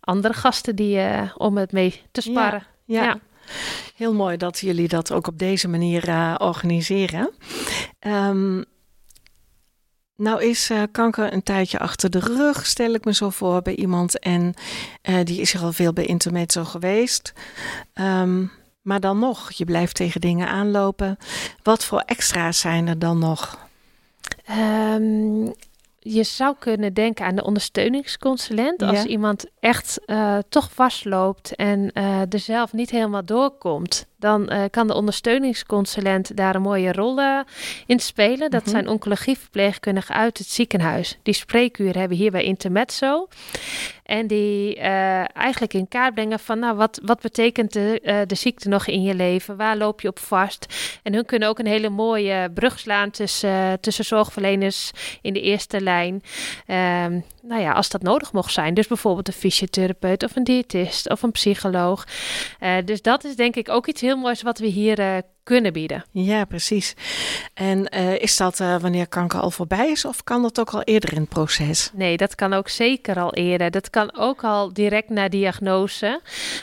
andere 0.00 0.34
gasten 0.34 0.76
die, 0.76 0.96
uh, 0.96 1.22
om 1.36 1.56
het 1.56 1.72
mee 1.72 2.02
te 2.12 2.20
sparren. 2.20 2.66
Ja. 2.84 3.02
ja. 3.02 3.18
Heel 3.96 4.14
mooi 4.14 4.36
dat 4.36 4.58
jullie 4.58 4.88
dat 4.88 5.12
ook 5.12 5.26
op 5.26 5.38
deze 5.38 5.68
manier 5.68 6.08
uh, 6.08 6.34
organiseren. 6.38 7.30
Um, 8.00 8.64
nou 10.16 10.42
is 10.42 10.70
uh, 10.70 10.82
kanker 10.92 11.32
een 11.32 11.42
tijdje 11.42 11.78
achter 11.78 12.10
de 12.10 12.18
rug, 12.18 12.66
stel 12.66 12.94
ik 12.94 13.04
me 13.04 13.14
zo 13.14 13.30
voor 13.30 13.62
bij 13.62 13.74
iemand. 13.74 14.18
En 14.18 14.54
uh, 15.08 15.16
die 15.24 15.40
is 15.40 15.54
er 15.54 15.60
al 15.60 15.72
veel 15.72 15.92
bij 15.92 16.06
Intermezzo 16.06 16.64
geweest. 16.64 17.32
Um, 17.94 18.50
maar 18.82 19.00
dan 19.00 19.18
nog, 19.18 19.52
je 19.52 19.64
blijft 19.64 19.94
tegen 19.94 20.20
dingen 20.20 20.48
aanlopen. 20.48 21.16
Wat 21.62 21.84
voor 21.84 22.00
extra's 22.00 22.60
zijn 22.60 22.86
er 22.86 22.98
dan 22.98 23.18
nog? 23.18 23.58
Um, 24.50 25.54
je 26.02 26.22
zou 26.22 26.54
kunnen 26.58 26.94
denken 26.94 27.26
aan 27.26 27.34
de 27.36 27.44
ondersteuningsconsulent. 27.44 28.80
Ja. 28.80 28.86
Als 28.86 29.04
iemand 29.04 29.44
echt 29.60 30.00
uh, 30.06 30.38
toch 30.48 30.72
vastloopt 30.72 31.56
en 31.56 31.90
uh, 31.94 32.20
er 32.20 32.38
zelf 32.38 32.72
niet 32.72 32.90
helemaal 32.90 33.24
doorkomt. 33.24 34.06
Dan 34.22 34.52
uh, 34.52 34.64
kan 34.70 34.86
de 34.86 34.94
ondersteuningsconsulent 34.94 36.36
daar 36.36 36.54
een 36.54 36.62
mooie 36.62 36.92
rol 36.92 37.18
uh, 37.18 37.40
in 37.86 38.00
spelen. 38.00 38.50
Dat 38.50 38.64
mm 38.64 38.70
zijn 38.72 38.88
oncologieverpleegkundigen 38.88 40.14
uit 40.14 40.38
het 40.38 40.46
ziekenhuis. 40.46 41.18
Die 41.22 41.34
spreekuren 41.34 41.98
hebben 41.98 42.16
hier 42.16 42.30
bij 42.30 42.44
Intermezzo. 42.44 43.28
En 44.02 44.26
die 44.26 44.76
uh, 44.76 45.36
eigenlijk 45.36 45.74
in 45.74 45.88
kaart 45.88 46.14
brengen 46.14 46.38
van, 46.38 46.58
nou, 46.58 46.76
wat, 46.76 47.00
wat 47.04 47.20
betekent 47.20 47.72
de, 47.72 48.00
uh, 48.02 48.20
de 48.26 48.34
ziekte 48.34 48.68
nog 48.68 48.86
in 48.86 49.02
je 49.02 49.14
leven? 49.14 49.56
Waar 49.56 49.76
loop 49.76 50.00
je 50.00 50.08
op 50.08 50.18
vast? 50.18 50.66
En 51.02 51.14
hun 51.14 51.24
kunnen 51.24 51.48
ook 51.48 51.58
een 51.58 51.66
hele 51.66 51.88
mooie 51.88 52.50
brug 52.54 52.78
slaan 52.78 53.10
tussen, 53.10 53.50
uh, 53.50 53.72
tussen 53.80 54.04
zorgverleners 54.04 54.90
in 55.22 55.32
de 55.32 55.40
eerste 55.40 55.80
lijn. 55.80 56.14
Um, 56.66 57.24
nou 57.42 57.60
ja, 57.60 57.72
als 57.72 57.88
dat 57.88 58.02
nodig 58.02 58.32
mocht 58.32 58.52
zijn. 58.52 58.74
Dus 58.74 58.86
bijvoorbeeld 58.86 59.28
een 59.28 59.34
fysiotherapeut 59.34 60.24
of 60.24 60.36
een 60.36 60.44
diëtist 60.44 61.10
of 61.10 61.22
een 61.22 61.32
psycholoog. 61.32 62.06
dus 62.84 63.02
dat 63.02 63.24
is 63.24 63.36
denk 63.36 63.56
ik 63.56 63.68
ook 63.68 63.86
iets 63.86 64.00
heel 64.00 64.11
moois 64.16 64.42
wat 64.42 64.58
we 64.58 64.66
hier 64.66 65.22
kunnen 65.42 65.72
bieden. 65.72 66.04
Ja, 66.10 66.44
precies. 66.44 66.94
En 67.54 67.88
uh, 67.94 68.18
is 68.18 68.36
dat 68.36 68.60
uh, 68.60 68.76
wanneer 68.80 69.06
kanker 69.06 69.40
al 69.40 69.50
voorbij 69.50 69.90
is 69.90 70.04
of 70.04 70.24
kan 70.24 70.42
dat 70.42 70.60
ook 70.60 70.70
al 70.70 70.82
eerder 70.82 71.12
in 71.12 71.20
het 71.20 71.28
proces? 71.28 71.90
Nee, 71.94 72.16
dat 72.16 72.34
kan 72.34 72.52
ook 72.52 72.68
zeker 72.68 73.20
al 73.20 73.34
eerder. 73.34 73.70
Dat 73.70 73.90
kan 73.90 74.16
ook 74.16 74.44
al 74.44 74.72
direct 74.72 75.08
na 75.08 75.28
diagnose. 75.28 76.20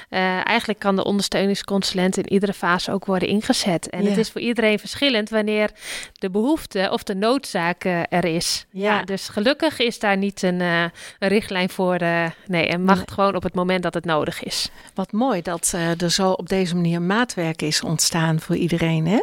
Uh, 0.09 0.47
eigenlijk 0.47 0.79
kan 0.79 0.95
de 0.95 1.03
ondersteuningsconsulent 1.03 2.17
in 2.17 2.29
iedere 2.29 2.53
fase 2.53 2.91
ook 2.91 3.05
worden 3.05 3.27
ingezet. 3.27 3.89
En 3.89 4.03
ja. 4.03 4.09
het 4.09 4.17
is 4.17 4.29
voor 4.29 4.41
iedereen 4.41 4.79
verschillend 4.79 5.29
wanneer 5.29 5.71
de 6.13 6.29
behoefte 6.29 6.89
of 6.91 7.03
de 7.03 7.15
noodzaak 7.15 7.83
er 8.09 8.25
is. 8.25 8.65
Ja. 8.71 8.97
ja. 8.97 9.03
dus 9.03 9.29
gelukkig 9.29 9.79
is 9.79 9.99
daar 9.99 10.17
niet 10.17 10.41
een, 10.41 10.59
een 10.59 10.91
richtlijn 11.19 11.69
voor. 11.69 11.97
nee, 12.45 12.67
en 12.67 12.83
mag 12.83 12.99
het 12.99 13.11
gewoon 13.11 13.35
op 13.35 13.43
het 13.43 13.55
moment 13.55 13.83
dat 13.83 13.93
het 13.93 14.05
nodig 14.05 14.43
is. 14.43 14.69
Wat 14.93 15.11
mooi 15.11 15.41
dat 15.41 15.73
er 15.97 16.11
zo 16.11 16.31
op 16.31 16.49
deze 16.49 16.75
manier 16.75 17.01
maatwerk 17.01 17.61
is 17.61 17.81
ontstaan 17.81 18.39
voor 18.39 18.55
iedereen 18.55 18.68
iedereen, 18.71 19.07
hè? 19.07 19.19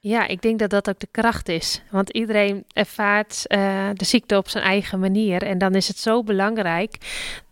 Ja, 0.00 0.26
ik 0.26 0.42
denk 0.42 0.58
dat 0.58 0.70
dat 0.70 0.88
ook 0.88 0.98
de 0.98 1.08
kracht 1.10 1.48
is. 1.48 1.82
Want 1.90 2.10
iedereen 2.10 2.64
ervaart 2.72 3.44
uh, 3.48 3.88
de 3.94 4.04
ziekte 4.04 4.36
op 4.36 4.48
zijn 4.48 4.64
eigen 4.64 5.00
manier. 5.00 5.42
En 5.42 5.58
dan 5.58 5.74
is 5.74 5.88
het 5.88 5.98
zo 5.98 6.22
belangrijk 6.22 6.96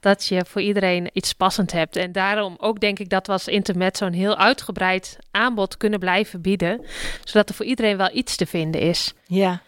dat 0.01 0.27
je 0.27 0.45
voor 0.49 0.61
iedereen 0.61 1.11
iets 1.13 1.33
passend 1.33 1.73
hebt. 1.73 1.97
En 1.97 2.13
daarom 2.13 2.55
ook 2.59 2.81
denk 2.81 2.99
ik 2.99 3.09
dat 3.09 3.27
we 3.27 3.33
als 3.33 3.47
internet 3.47 3.97
zo'n 3.97 4.13
heel 4.13 4.37
uitgebreid 4.37 5.19
aanbod 5.31 5.77
kunnen 5.77 5.99
blijven 5.99 6.41
bieden. 6.41 6.85
Zodat 7.25 7.49
er 7.49 7.55
voor 7.55 7.67
iedereen 7.67 7.97
wel 7.97 8.11
iets 8.17 8.37
te 8.37 8.47
vinden 8.47 8.81
is. 8.81 9.15
Ja. 9.27 9.63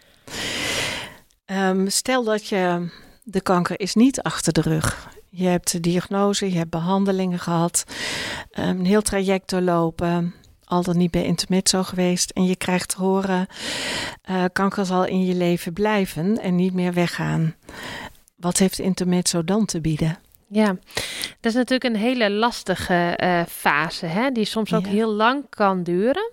Um, 1.45 1.89
stel 1.89 2.23
dat 2.23 2.47
je 2.47 2.89
de 3.23 3.41
kanker 3.41 3.79
is 3.79 3.95
niet 3.95 4.21
achter 4.21 4.53
de 4.53 4.61
rug. 4.61 5.09
Je 5.29 5.47
hebt 5.47 5.71
de 5.71 5.79
diagnose, 5.79 6.51
je 6.51 6.57
hebt 6.57 6.69
behandelingen 6.69 7.39
gehad, 7.39 7.83
een 8.51 8.85
heel 8.85 9.01
traject 9.01 9.49
doorlopen 9.49 10.33
al 10.65 10.83
dan 10.83 10.97
niet 10.97 11.11
bij 11.11 11.23
intermezzo 11.23 11.83
geweest 11.83 12.29
en 12.29 12.45
je 12.45 12.55
krijgt 12.55 12.89
te 12.89 12.97
horen: 12.97 13.47
uh, 14.29 14.43
kanker 14.53 14.85
zal 14.85 15.05
in 15.05 15.25
je 15.25 15.33
leven 15.33 15.73
blijven 15.73 16.41
en 16.41 16.55
niet 16.55 16.73
meer 16.73 16.93
weggaan. 16.93 17.55
Wat 18.35 18.57
heeft 18.57 18.79
intermezzo 18.79 19.43
dan 19.43 19.65
te 19.65 19.81
bieden? 19.81 20.17
Ja, 20.47 20.67
dat 21.39 21.51
is 21.51 21.53
natuurlijk 21.53 21.83
een 21.93 22.01
hele 22.01 22.31
lastige 22.31 23.19
uh, 23.23 23.41
fase, 23.47 24.05
hè, 24.05 24.31
die 24.31 24.45
soms 24.45 24.73
ook 24.73 24.85
ja. 24.85 24.91
heel 24.91 25.11
lang 25.11 25.45
kan 25.49 25.83
duren. 25.83 26.31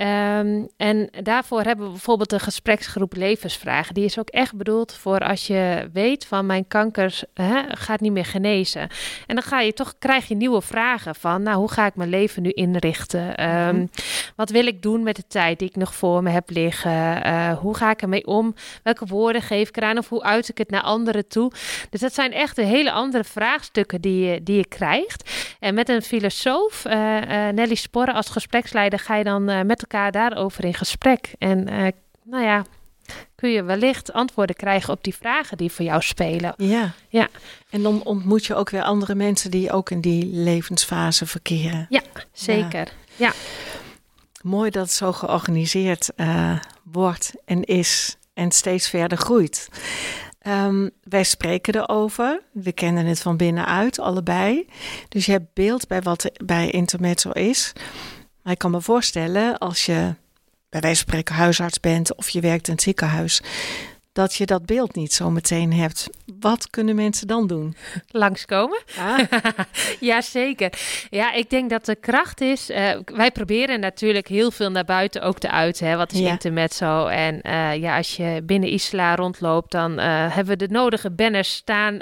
Um, 0.00 0.68
en 0.76 1.10
daarvoor 1.22 1.62
hebben 1.62 1.84
we 1.84 1.90
bijvoorbeeld 1.90 2.30
de 2.30 2.38
gespreksgroep 2.38 3.16
Levensvragen. 3.16 3.94
Die 3.94 4.04
is 4.04 4.18
ook 4.18 4.28
echt 4.28 4.56
bedoeld 4.56 4.92
voor 4.92 5.18
als 5.18 5.46
je 5.46 5.90
weet 5.92 6.26
van 6.26 6.46
mijn 6.46 6.68
kanker 6.68 7.20
hè, 7.34 7.62
gaat 7.68 8.00
niet 8.00 8.12
meer 8.12 8.24
genezen. 8.24 8.80
En 9.26 9.34
dan 9.34 9.42
ga 9.42 9.60
je 9.60 9.72
toch, 9.72 9.94
krijg 9.98 10.28
je 10.28 10.34
nieuwe 10.34 10.62
vragen 10.62 11.14
van, 11.14 11.42
nou, 11.42 11.58
hoe 11.58 11.70
ga 11.70 11.86
ik 11.86 11.94
mijn 11.94 12.08
leven 12.08 12.42
nu 12.42 12.50
inrichten? 12.50 13.44
Um, 13.44 13.50
mm-hmm. 13.50 13.90
Wat 14.36 14.50
wil 14.50 14.66
ik 14.66 14.82
doen 14.82 15.02
met 15.02 15.16
de 15.16 15.26
tijd 15.28 15.58
die 15.58 15.68
ik 15.68 15.76
nog 15.76 15.94
voor 15.94 16.22
me 16.22 16.30
heb 16.30 16.50
liggen? 16.50 17.26
Uh, 17.26 17.58
hoe 17.58 17.76
ga 17.76 17.90
ik 17.90 18.02
ermee 18.02 18.26
om? 18.26 18.54
Welke 18.82 19.06
woorden 19.06 19.42
geef 19.42 19.68
ik 19.68 19.76
eraan? 19.76 19.98
Of 19.98 20.08
hoe 20.08 20.22
uit 20.22 20.48
ik 20.48 20.58
het 20.58 20.70
naar 20.70 20.82
anderen 20.82 21.28
toe? 21.28 21.52
Dus 21.90 22.00
dat 22.00 22.14
zijn 22.14 22.32
echt 22.32 22.56
de 22.56 22.64
hele 22.64 22.92
andere 22.92 23.24
vraagstukken 23.24 24.00
die 24.00 24.26
je, 24.26 24.42
die 24.42 24.56
je 24.56 24.66
krijgt. 24.66 25.30
En 25.58 25.74
met 25.74 25.88
een 25.88 26.02
filosoof, 26.02 26.84
uh, 26.86 26.92
uh, 26.92 27.48
Nelly 27.48 27.74
Sporre, 27.74 28.12
als 28.12 28.28
gespreksleider 28.28 28.98
ga 28.98 29.16
je 29.16 29.24
dan 29.24 29.44
met 29.44 29.56
elkaar 29.68 29.86
daarover 29.88 30.64
in 30.64 30.74
gesprek. 30.74 31.34
En 31.38 31.72
uh, 31.72 31.86
nou 32.22 32.44
ja, 32.44 32.64
kun 33.34 33.50
je 33.50 33.62
wellicht 33.62 34.12
antwoorden 34.12 34.56
krijgen 34.56 34.92
op 34.94 35.04
die 35.04 35.14
vragen 35.14 35.56
die 35.56 35.72
voor 35.72 35.84
jou 35.84 36.02
spelen. 36.02 36.54
Ja. 36.56 36.92
ja. 37.08 37.28
En 37.70 37.82
dan 37.82 38.02
ontmoet 38.04 38.46
je 38.46 38.54
ook 38.54 38.70
weer 38.70 38.82
andere 38.82 39.14
mensen 39.14 39.50
die 39.50 39.72
ook 39.72 39.90
in 39.90 40.00
die 40.00 40.26
levensfase 40.26 41.26
verkeren. 41.26 41.86
Ja, 41.88 42.02
zeker. 42.32 42.92
Ja. 43.16 43.26
ja. 43.26 43.32
Mooi 44.42 44.70
dat 44.70 44.82
het 44.82 44.92
zo 44.92 45.12
georganiseerd 45.12 46.10
uh, 46.16 46.58
wordt 46.82 47.32
en 47.44 47.64
is 47.64 48.16
en 48.34 48.50
steeds 48.50 48.88
verder 48.88 49.18
groeit. 49.18 49.68
Um, 50.46 50.90
wij 51.02 51.24
spreken 51.24 51.74
erover. 51.74 52.42
We 52.52 52.72
kennen 52.72 53.06
het 53.06 53.20
van 53.20 53.36
binnenuit, 53.36 53.98
allebei. 53.98 54.68
Dus 55.08 55.26
je 55.26 55.32
hebt 55.32 55.54
beeld 55.54 55.88
bij 55.88 56.02
wat 56.02 56.30
bij 56.44 56.70
Intermezzo 56.70 57.30
is. 57.30 57.72
Maar 58.42 58.52
ik 58.52 58.58
kan 58.58 58.70
me 58.70 58.80
voorstellen, 58.80 59.58
als 59.58 59.86
je 59.86 60.14
bij 60.68 60.80
wijze 60.80 60.96
van 61.02 61.08
spreken 61.08 61.34
huisarts 61.34 61.80
bent 61.80 62.14
of 62.14 62.28
je 62.28 62.40
werkt 62.40 62.66
in 62.66 62.72
het 62.72 62.82
ziekenhuis, 62.82 63.42
dat 64.18 64.34
je 64.34 64.46
dat 64.46 64.66
beeld 64.66 64.94
niet 64.94 65.12
zo 65.12 65.30
meteen 65.30 65.72
hebt. 65.72 66.08
Wat 66.40 66.70
kunnen 66.70 66.94
mensen 66.94 67.26
dan 67.26 67.46
doen? 67.46 67.76
Langskomen? 68.10 68.82
Ah. 68.98 69.18
ja, 70.10 70.20
zeker. 70.20 70.72
Ja, 71.10 71.32
ik 71.32 71.50
denk 71.50 71.70
dat 71.70 71.84
de 71.84 71.94
kracht 71.94 72.40
is. 72.40 72.70
Uh, 72.70 72.90
wij 73.04 73.30
proberen 73.30 73.80
natuurlijk 73.80 74.28
heel 74.28 74.50
veel 74.50 74.70
naar 74.70 74.84
buiten 74.84 75.22
ook 75.22 75.38
te 75.38 75.50
uiten. 75.50 75.86
Hè? 75.86 75.96
Wat 75.96 76.12
is 76.12 76.18
ja. 76.18 76.30
intermezzo? 76.30 77.06
En 77.06 77.40
uh, 77.42 77.74
ja, 77.76 77.96
als 77.96 78.16
je 78.16 78.40
binnen 78.44 78.68
Isla 78.68 79.14
rondloopt, 79.14 79.70
dan 79.70 79.92
uh, 79.92 80.04
hebben 80.34 80.58
we 80.58 80.66
de 80.66 80.72
nodige 80.72 81.10
banners 81.10 81.54
staan 81.54 81.98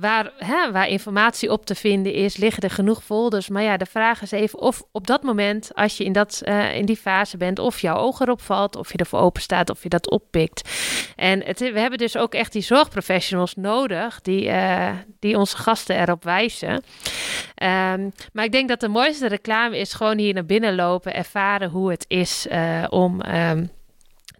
waar, 0.00 0.32
hè, 0.38 0.72
waar 0.72 0.88
informatie 0.88 1.50
op 1.50 1.66
te 1.66 1.74
vinden 1.74 2.12
is. 2.12 2.36
Liggen 2.36 2.62
er 2.62 2.70
genoeg 2.70 3.04
folders? 3.04 3.48
Maar 3.48 3.62
ja, 3.62 3.76
de 3.76 3.86
vraag 3.86 4.22
is 4.22 4.30
even 4.30 4.58
of 4.58 4.82
op 4.92 5.06
dat 5.06 5.22
moment, 5.22 5.70
als 5.74 5.96
je 5.96 6.04
in, 6.04 6.12
dat, 6.12 6.42
in 6.74 6.84
die 6.86 6.96
fase 6.96 7.36
bent, 7.36 7.58
of 7.58 7.80
jouw 7.80 7.96
oog 7.96 8.20
erop 8.20 8.40
valt, 8.40 8.76
of 8.76 8.92
je 8.92 8.98
ervoor 8.98 9.20
open 9.20 9.42
staat, 9.42 9.70
of 9.70 9.82
je 9.82 9.88
dat 9.88 10.10
oppikt. 10.10 10.68
En 11.16 11.44
het, 11.44 11.58
we 11.58 11.80
hebben 11.80 11.98
dus 11.98 12.16
ook 12.16 12.34
echt 12.34 12.52
die 12.52 12.62
zorgprofessionals 12.62 13.54
nodig 13.54 14.20
die, 14.20 14.46
uh, 14.46 14.90
die 15.18 15.38
onze 15.38 15.56
gasten 15.56 16.00
erop 16.00 16.24
wijzen. 16.24 16.72
Um, 16.74 18.12
maar 18.32 18.44
ik 18.44 18.52
denk 18.52 18.68
dat 18.68 18.80
de 18.80 18.88
mooiste 18.88 19.28
reclame 19.28 19.78
is 19.78 19.92
gewoon 19.92 20.18
hier 20.18 20.34
naar 20.34 20.46
binnen 20.46 20.74
lopen, 20.74 21.14
ervaren 21.14 21.70
hoe 21.70 21.90
het 21.90 22.04
is 22.08 22.46
uh, 22.50 22.84
om. 22.88 23.22
Um, 23.34 23.70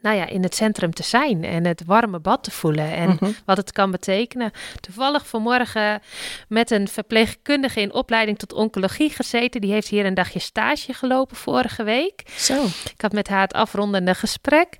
nou 0.04 0.16
ja, 0.16 0.26
in 0.26 0.42
het 0.42 0.54
centrum 0.54 0.94
te 0.94 1.02
zijn 1.02 1.44
en 1.44 1.66
het 1.66 1.82
warme 1.86 2.18
bad 2.20 2.44
te 2.44 2.50
voelen 2.50 2.92
en 2.92 3.08
mm 3.08 3.16
-hmm. 3.18 3.34
wat 3.44 3.56
het 3.56 3.72
kan 3.72 3.90
betekenen. 3.90 4.50
Toevallig 4.80 5.26
vanmorgen 5.26 6.02
met 6.48 6.70
een 6.70 6.88
verpleegkundige 6.88 7.80
in 7.80 7.92
opleiding 7.92 8.38
tot 8.38 8.52
oncologie 8.52 9.10
gezeten. 9.10 9.60
Die 9.60 9.72
heeft 9.72 9.88
hier 9.88 10.06
een 10.06 10.14
dagje 10.14 10.38
stage 10.38 10.92
gelopen 10.92 11.36
vorige 11.36 11.82
week. 11.82 12.22
Zo. 12.36 12.64
Ik 12.64 13.00
had 13.00 13.12
met 13.12 13.28
haar 13.28 13.40
het 13.40 13.52
afrondende 13.52 14.14
gesprek. 14.14 14.76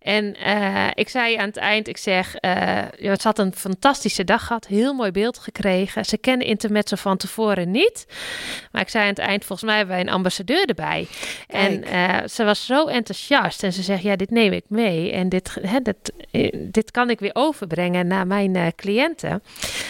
En 0.00 0.36
uh, 0.46 0.86
ik 0.94 1.08
zei 1.08 1.36
aan 1.36 1.46
het 1.46 1.56
eind, 1.56 1.88
ik 1.88 1.96
zeg, 1.96 2.34
uh, 3.00 3.12
had 3.22 3.38
een 3.38 3.54
fantastische 3.54 4.24
dag 4.24 4.46
gehad, 4.46 4.66
heel 4.66 4.94
mooi 4.94 5.10
beeld 5.10 5.38
gekregen. 5.38 6.04
Ze 6.04 6.18
kende 6.18 6.44
Intermezzo 6.44 6.96
van 6.96 7.16
tevoren 7.16 7.70
niet. 7.70 8.06
Maar 8.72 8.82
ik 8.82 8.88
zei 8.88 9.02
aan 9.04 9.10
het 9.10 9.18
eind, 9.18 9.44
volgens 9.44 9.68
mij 9.68 9.76
hebben 9.76 9.94
wij 9.94 10.04
een 10.04 10.12
ambassadeur 10.12 10.64
erbij. 10.64 11.08
Kijk. 11.46 11.84
En 11.84 11.94
uh, 11.94 12.28
ze 12.28 12.44
was 12.44 12.66
zo 12.66 12.86
enthousiast 12.86 13.62
en 13.62 13.72
ze 13.72 13.82
zegt, 13.82 14.02
ja, 14.02 14.16
dit 14.16 14.30
neem 14.30 14.52
ik 14.52 14.66
mee. 14.68 15.12
En 15.12 15.28
dit, 15.28 15.58
hè, 15.60 15.80
dit, 15.80 16.12
dit 16.72 16.90
kan 16.90 17.10
ik 17.10 17.20
weer 17.20 17.30
overbrengen 17.32 18.06
naar 18.06 18.26
mijn 18.26 18.56
uh, 18.56 18.66
cliënten. 18.76 19.42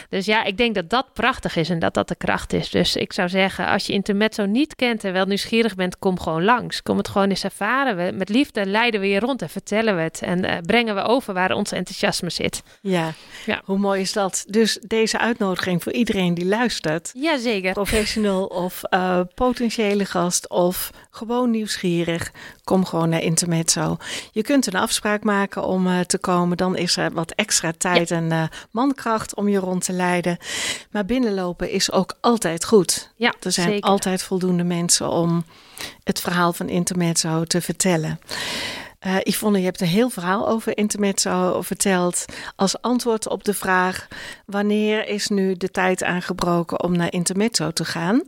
Dus 0.08 0.26
ja, 0.26 0.44
ik 0.44 0.56
denk 0.56 0.74
dat 0.74 0.90
dat 0.90 1.12
prachtig 1.12 1.56
is 1.56 1.70
en 1.70 1.78
dat 1.78 1.94
dat 1.94 2.08
de 2.08 2.14
kracht 2.14 2.52
is. 2.52 2.70
Dus 2.70 2.96
ik 2.96 3.12
zou 3.12 3.28
zeggen, 3.28 3.66
als 3.66 3.86
je 3.86 3.92
Intermezzo 3.92 4.44
niet 4.44 4.74
kent 4.74 5.04
en 5.04 5.12
wel 5.12 5.24
nieuwsgierig 5.24 5.74
bent, 5.74 5.98
kom 5.98 6.20
gewoon 6.20 6.44
langs. 6.44 6.82
Kom 6.82 6.96
het 6.96 7.08
gewoon 7.08 7.28
eens 7.28 7.44
ervaren. 7.44 7.96
We, 7.96 8.12
met 8.12 8.28
liefde 8.28 8.66
leiden 8.66 9.00
we 9.00 9.08
je 9.08 9.20
rond 9.20 9.42
en 9.42 9.48
vertellen 9.48 9.96
we 9.96 10.02
het. 10.02 10.20
En 10.22 10.44
uh, 10.44 10.56
brengen 10.66 10.94
we 10.94 11.02
over 11.02 11.34
waar 11.34 11.52
ons 11.52 11.72
enthousiasme 11.72 12.30
zit. 12.30 12.62
Ja. 12.80 13.12
ja, 13.46 13.62
hoe 13.64 13.78
mooi 13.78 14.00
is 14.00 14.12
dat? 14.12 14.44
Dus 14.48 14.78
deze 14.86 15.18
uitnodiging 15.18 15.82
voor 15.82 15.92
iedereen 15.92 16.34
die 16.34 16.46
luistert. 16.46 17.10
Jazeker. 17.14 17.72
Professional 17.72 18.44
of 18.44 18.82
uh, 18.90 19.20
potentiële 19.34 20.04
gast 20.04 20.48
of 20.48 20.90
gewoon 21.10 21.50
nieuwsgierig. 21.50 22.32
Kom 22.68 22.84
gewoon 22.84 23.08
naar 23.08 23.22
Intermezzo. 23.22 23.96
Je 24.32 24.42
kunt 24.42 24.66
een 24.66 24.80
afspraak 24.80 25.22
maken 25.24 25.64
om 25.64 25.86
uh, 25.86 26.00
te 26.00 26.18
komen. 26.18 26.56
Dan 26.56 26.76
is 26.76 26.96
er 26.96 27.12
wat 27.12 27.30
extra 27.30 27.72
tijd 27.78 28.08
ja. 28.08 28.16
en 28.16 28.30
uh, 28.30 28.42
mankracht 28.70 29.34
om 29.34 29.48
je 29.48 29.58
rond 29.58 29.84
te 29.84 29.92
leiden. 29.92 30.36
Maar 30.90 31.04
binnenlopen 31.04 31.70
is 31.70 31.92
ook 31.92 32.16
altijd 32.20 32.64
goed. 32.64 33.12
Ja, 33.16 33.34
er 33.40 33.52
zijn 33.52 33.68
zeker. 33.68 33.88
altijd 33.88 34.22
voldoende 34.22 34.64
mensen 34.64 35.10
om 35.10 35.44
het 36.04 36.20
verhaal 36.20 36.52
van 36.52 36.68
Intermezzo 36.68 37.44
te 37.44 37.60
vertellen. 37.60 38.20
Uh, 39.06 39.16
Yvonne, 39.22 39.58
je 39.58 39.64
hebt 39.64 39.80
een 39.80 39.86
heel 39.86 40.10
verhaal 40.10 40.48
over 40.48 40.76
intermezzo 40.76 41.62
verteld. 41.62 42.24
Als 42.56 42.80
antwoord 42.80 43.28
op 43.28 43.44
de 43.44 43.54
vraag: 43.54 44.08
wanneer 44.46 45.08
is 45.08 45.28
nu 45.28 45.54
de 45.54 45.70
tijd 45.70 46.02
aangebroken 46.02 46.82
om 46.82 46.96
naar 46.96 47.12
intermezzo 47.12 47.70
te 47.70 47.84
gaan? 47.84 48.22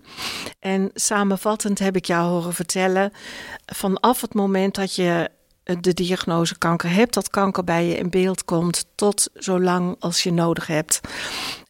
En 0.61 0.91
samenvattend 0.95 1.79
heb 1.79 1.97
ik 1.97 2.05
jou 2.05 2.31
horen 2.31 2.55
vertellen: 2.55 3.13
vanaf 3.67 4.21
het 4.21 4.35
moment 4.35 4.75
dat 4.75 4.95
je 4.95 5.31
de 5.81 5.95
diagnose 5.95 6.59
kanker 6.59 6.91
hebt, 6.91 7.15
dat 7.15 7.31
kanker 7.31 7.65
bij 7.65 7.87
je 7.87 7.97
in 7.97 8.11
beeld 8.11 8.45
komt, 8.45 8.87
tot 8.95 9.29
zolang 9.35 9.97
als 9.99 10.23
je 10.23 10.33
nodig 10.33 10.67
hebt. 10.67 11.01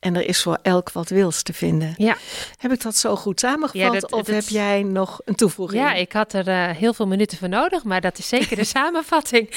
En 0.00 0.16
er 0.16 0.28
is 0.28 0.42
voor 0.42 0.58
elk 0.62 0.92
wat 0.92 1.08
wils 1.08 1.42
te 1.42 1.52
vinden. 1.52 1.94
Ja. 1.96 2.16
Heb 2.56 2.72
ik 2.72 2.82
dat 2.82 2.96
zo 2.96 3.16
goed 3.16 3.40
samengevat? 3.40 4.12
of 4.12 4.26
heb 4.26 4.48
jij 4.48 4.82
nog 4.82 5.20
een 5.24 5.34
toevoeging? 5.34 5.82
Ja, 5.82 5.92
ik 5.92 6.12
had 6.12 6.32
er 6.32 6.48
uh, 6.48 6.76
heel 6.76 6.94
veel 6.94 7.06
minuten 7.06 7.38
voor 7.38 7.48
nodig, 7.48 7.84
maar 7.84 8.00
dat 8.00 8.18
is 8.18 8.28
zeker 8.28 8.56
de 8.56 8.64
samenvatting. 8.76 9.48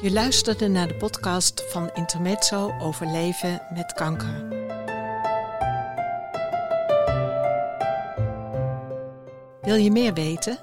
Je 0.00 0.10
luisterde 0.12 0.68
naar 0.68 0.88
de 0.88 0.94
podcast 0.94 1.64
van 1.68 1.90
Intermezzo 1.94 2.74
over 2.80 3.06
leven 3.06 3.62
met 3.74 3.92
kanker. 3.92 4.60
Wil 9.62 9.74
je 9.74 9.90
meer 9.90 10.14
weten? 10.14 10.58